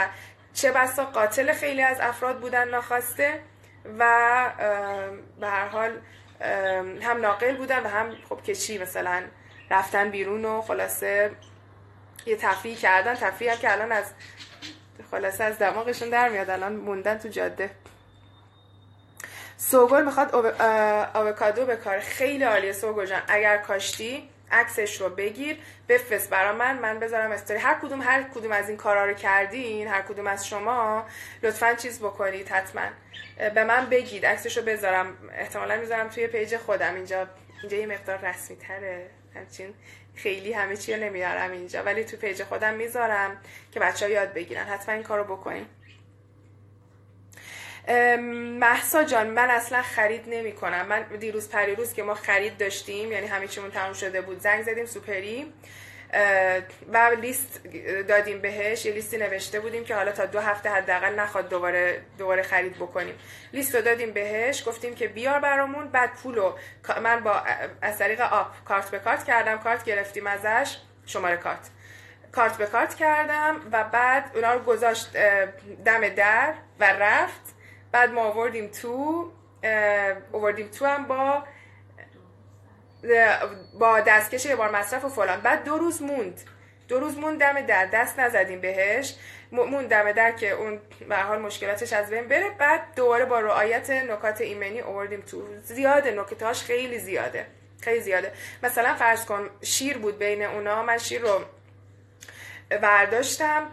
[0.55, 3.41] چه بسا قاتل خیلی از افراد بودن ناخواسته
[3.99, 4.53] و
[5.41, 6.01] به هر حال
[7.03, 9.22] هم ناقل بودن و هم خب که چی مثلا
[9.70, 11.30] رفتن بیرون و خلاصه
[12.26, 13.14] یه تفریح کردن.
[13.14, 14.12] تفریح که الان از
[15.11, 16.51] خلاصه از دماغشون در میاد.
[16.51, 17.71] الان موندن تو جاده.
[19.57, 20.35] سوگل می‌خواد
[21.15, 22.01] آوکادو به کار.
[22.01, 23.23] خیلی عالیه سوگل جان.
[23.29, 26.79] اگر کاشتی عکسش رو بگیر بفرست برا من.
[26.79, 27.61] من بذارم استوری.
[27.61, 31.07] هر کدوم هر کدوم از این کارا رو کردین هر کدوم از شما
[31.43, 32.83] لطفا چیز بکنید حتما.
[33.55, 34.27] به من بگید.
[34.27, 35.07] عکسش رو بذارم.
[35.39, 36.95] احتمالا می‌ذارم توی page خودم.
[36.95, 37.27] اینجا
[37.63, 39.75] اینجا یه مقدار رسمی تره همچین
[40.17, 43.41] خیلی همه چی رو نمیارم اینجا ولی تو page خودم می‌ذارم
[43.73, 44.64] که بچه ها یاد بگیرن.
[44.64, 45.67] حتما این کارو بکنین.
[48.61, 53.27] مهسا جان من اصلا خرید نمی کنم من دیروز پریروز که ما خرید داشتیم یعنی
[53.27, 55.53] همه چیمون تموم شده بود زنگ زدیم سوپری.
[56.93, 57.61] و لیست
[58.09, 62.43] دادیم بهش یه لیستی نوشته بودیم که حالا تا دو هفته حداقل نخواد دوباره دوباره
[62.43, 63.15] خرید بکنیم.
[63.53, 66.53] لیست رو دادیم بهش گفتیم که بیار برامون بعد پولو
[67.03, 67.43] من با
[67.83, 70.77] از طریق آپ کارت به کارت کردم کارت گرفتیم ازش
[71.07, 71.71] شماره کارت.
[72.33, 75.17] کارت به کارت کردم و بعد اونا رو گذاشت
[75.85, 77.57] دم در و رفت.
[77.93, 79.33] بعد ما آوردیم تو
[80.33, 81.45] آوردیم تو هم با
[83.79, 85.41] با دستکش یه بار مصرف و فلان.
[85.41, 86.41] بعد دو روز موند.
[86.89, 89.15] دو روز موند دم در دست نزدیم بهش.
[89.53, 92.51] موند دم در که اون به حال مشکلاتش از بین بره.
[92.51, 95.47] بعد دوباره با رعایت نکات ایمنی آوردیم تو.
[95.63, 97.47] زیاده نکتهاش خیلی زیاده.
[97.81, 98.33] خیلی زیاده.
[98.63, 100.83] مثلا فرض کن شیر بود بین اونا.
[100.83, 101.41] من شیر رو
[102.83, 103.71] برداشتم.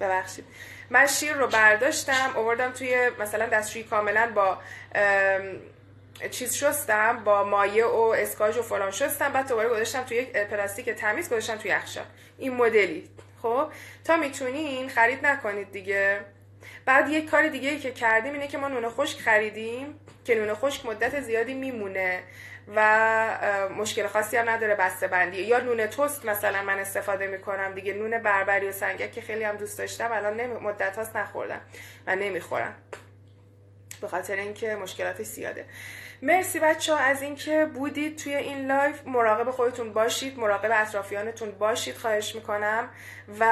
[0.00, 0.44] ببخشید.
[0.90, 4.58] من شیر رو برداشتم آوردم توی مثلا دستشویی کاملا با
[6.30, 10.90] چیز شستم با مایه و اسکاژ و فلان شستم بعد دوباره گذاشتم توی یک پلاستیک
[10.90, 12.04] تمیز گذاشتم توی یخچال.
[12.38, 13.10] این مدلی.
[13.42, 13.68] خب؟
[14.04, 16.20] تا می‌تونین خرید نکنید دیگه.
[16.84, 20.54] بعد یک کار دیگه ای که کردیم اینه که ما نون خشک خریدیم که نون
[20.54, 22.22] خشک مدت زیادی میمونه
[22.76, 25.42] و مشکل خاصی هم نداره بسته بندی.
[25.42, 27.92] یا نون توست مثلا من استفاده می‌کنم دیگه.
[27.92, 30.54] نون بربری و سنگک که خیلی هم دوست داشتم الان نمی...
[30.54, 31.60] مدت هاست نخوردم
[32.06, 32.74] و نمی‌خورم.
[34.00, 35.64] به خاطر اینکه مشکلاتش زیاده.
[36.22, 39.06] مرسی بچه ها از اینکه بودید توی این live.
[39.06, 42.88] مراقب خودتون باشید مراقب اطرافیانتون باشید خواهش می‌کنم.
[43.40, 43.44] و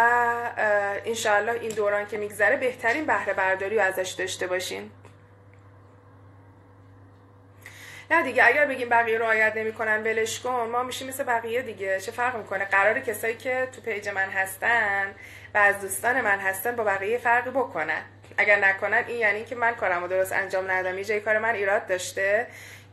[1.05, 4.91] انشاءالله این دوران که میگذره بهترین بهره برداری رو ازش داشته باشین.
[8.11, 10.69] نه دیگه اگر بگیم بقیه رعایت نمی‌کنن ولش کن.
[10.73, 12.01] ما میشیم مثل بقیه دیگه.
[12.01, 15.15] چه فرق می‌کنه؟ قراره کسایی که تو page من هستن
[15.55, 18.03] و از دوستان من هستن با بقیه فرقی بکنن.
[18.39, 20.99] اگر نکنن این یعنی که من کارم رو درست انجام ندادم.
[20.99, 22.47] یه کار من ایراد داشته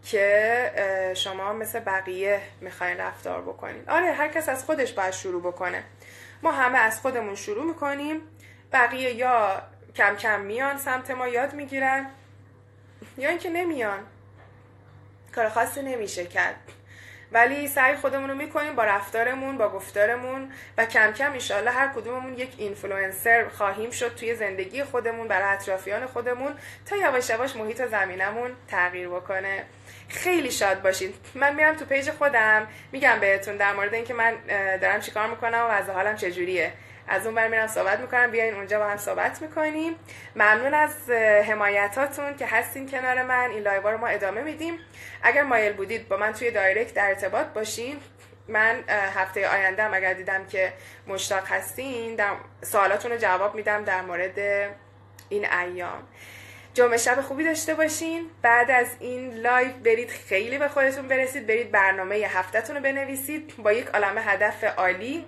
[0.05, 3.89] که شما مثل بقیه می‌خواین رفتار بکنین.
[3.89, 5.83] آره هر کس از خودش باید شروع بکنه.
[6.43, 8.21] ما همه از خودمون شروع می‌کنیم.
[8.71, 9.61] بقیه یا
[9.95, 12.05] کم کم میان سمت ما یاد می‌گیرن
[13.17, 13.99] یا اینکه نمیان.
[15.35, 16.55] کار خاصی نمیشه کرد.
[17.33, 22.33] ولی سعی خودمون رو می‌کنیم با رفتارمون با گفتارمون و کم کم ایشالله هر کدوممون
[22.33, 26.51] یک اینفلوئنسر خواهیم شد توی زندگی خودمون برای اطرافیان خودمون
[26.85, 29.63] تا یواش یواش محیط زمینمون تغییر بکنه.
[30.09, 31.13] خیلی شاد باشین.
[31.35, 34.33] من میرم تو page خودم میگم بهتون در مورد اینکه من
[34.81, 36.73] دارم چیکار می‌کنم و از حالم چجوریه.
[37.07, 38.31] از اون بر میرم صحبت می‌کنم.
[38.31, 39.95] بیاین اونجا با هم صحبت می‌کنیم.
[40.35, 41.09] ممنون از
[41.47, 43.49] حمایتاتون که هستین کنار من.
[43.49, 44.79] این live رو ما ادامه میدیم.
[45.23, 47.99] اگر مایل بودید با من توی direct در ارتباط باشین.
[48.47, 50.73] من هفته آینده اگر دیدم که
[51.07, 52.31] مشتاق هستین در
[52.61, 54.39] سوالاتون رو جواب میدم در مورد
[55.29, 56.07] این ایام.
[56.73, 58.29] جمعه شب خوبی داشته باشین.
[58.41, 61.47] بعد از این live برید خیلی به خودتون برسید.
[61.47, 63.53] برید برنامه هفتهتون رو بنویسید.
[63.57, 65.25] با یک عالم هدف عالی.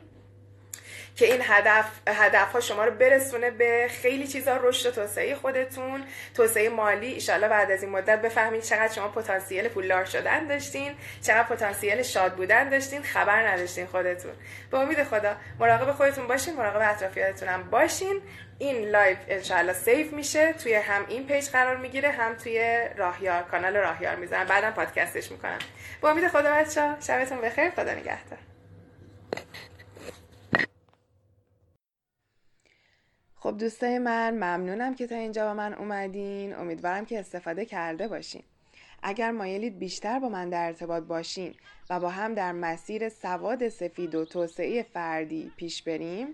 [1.16, 4.58] که این هدف هدف ها شما رو برسونه به خیلی چیزا.
[4.58, 6.04] رشد و توسعه خودتون
[6.34, 7.08] توسعه مالی.
[7.08, 12.34] ایشالا بعد از این مدت بفهمید چقدر شما پتانسیل پولدار شدن داشتین چقدر پتانسیل شاد
[12.34, 13.04] بودن داشتین.
[13.04, 14.32] خبر نداشتین خودتون.
[14.72, 18.22] به امید خدا مراقب خودتون باشین مراقب اطرافیانتون هم باشین.
[18.60, 20.54] این live انشاءالله save میشه.
[20.54, 24.46] توی هم این page قرار می‌گیره هم توی راهیار کانال راهیار می‌زنم.
[24.46, 25.60] بعدم پادکستش می‌کنم.
[26.02, 27.70] با امید خدا بچه شبتون بخیر.
[27.70, 28.40] خدا نگهدار.
[33.46, 36.56] خب دوستای من ممنونم که تا اینجا با من اومدین.
[36.56, 38.44] امیدوارم که استفاده کرده باشین.
[39.04, 41.54] اگر مایلید بیشتر با من در ارتباط باشین
[41.90, 46.28] و با هم در مسیر سواد سفید و توسعه فردی پیش بریم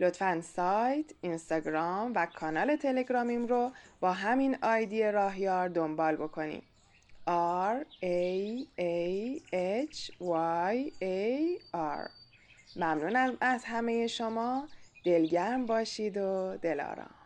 [0.00, 6.62] لطفا سایت، اینستاگرام و کانال تلگرامیم رو با همین آیدی راهیار دنبال بکنیم
[7.26, 9.38] R A A
[9.90, 12.10] H Y A R
[12.76, 14.68] ممنونم از همه شما.
[15.04, 17.21] دلگرم باشید و دلارام.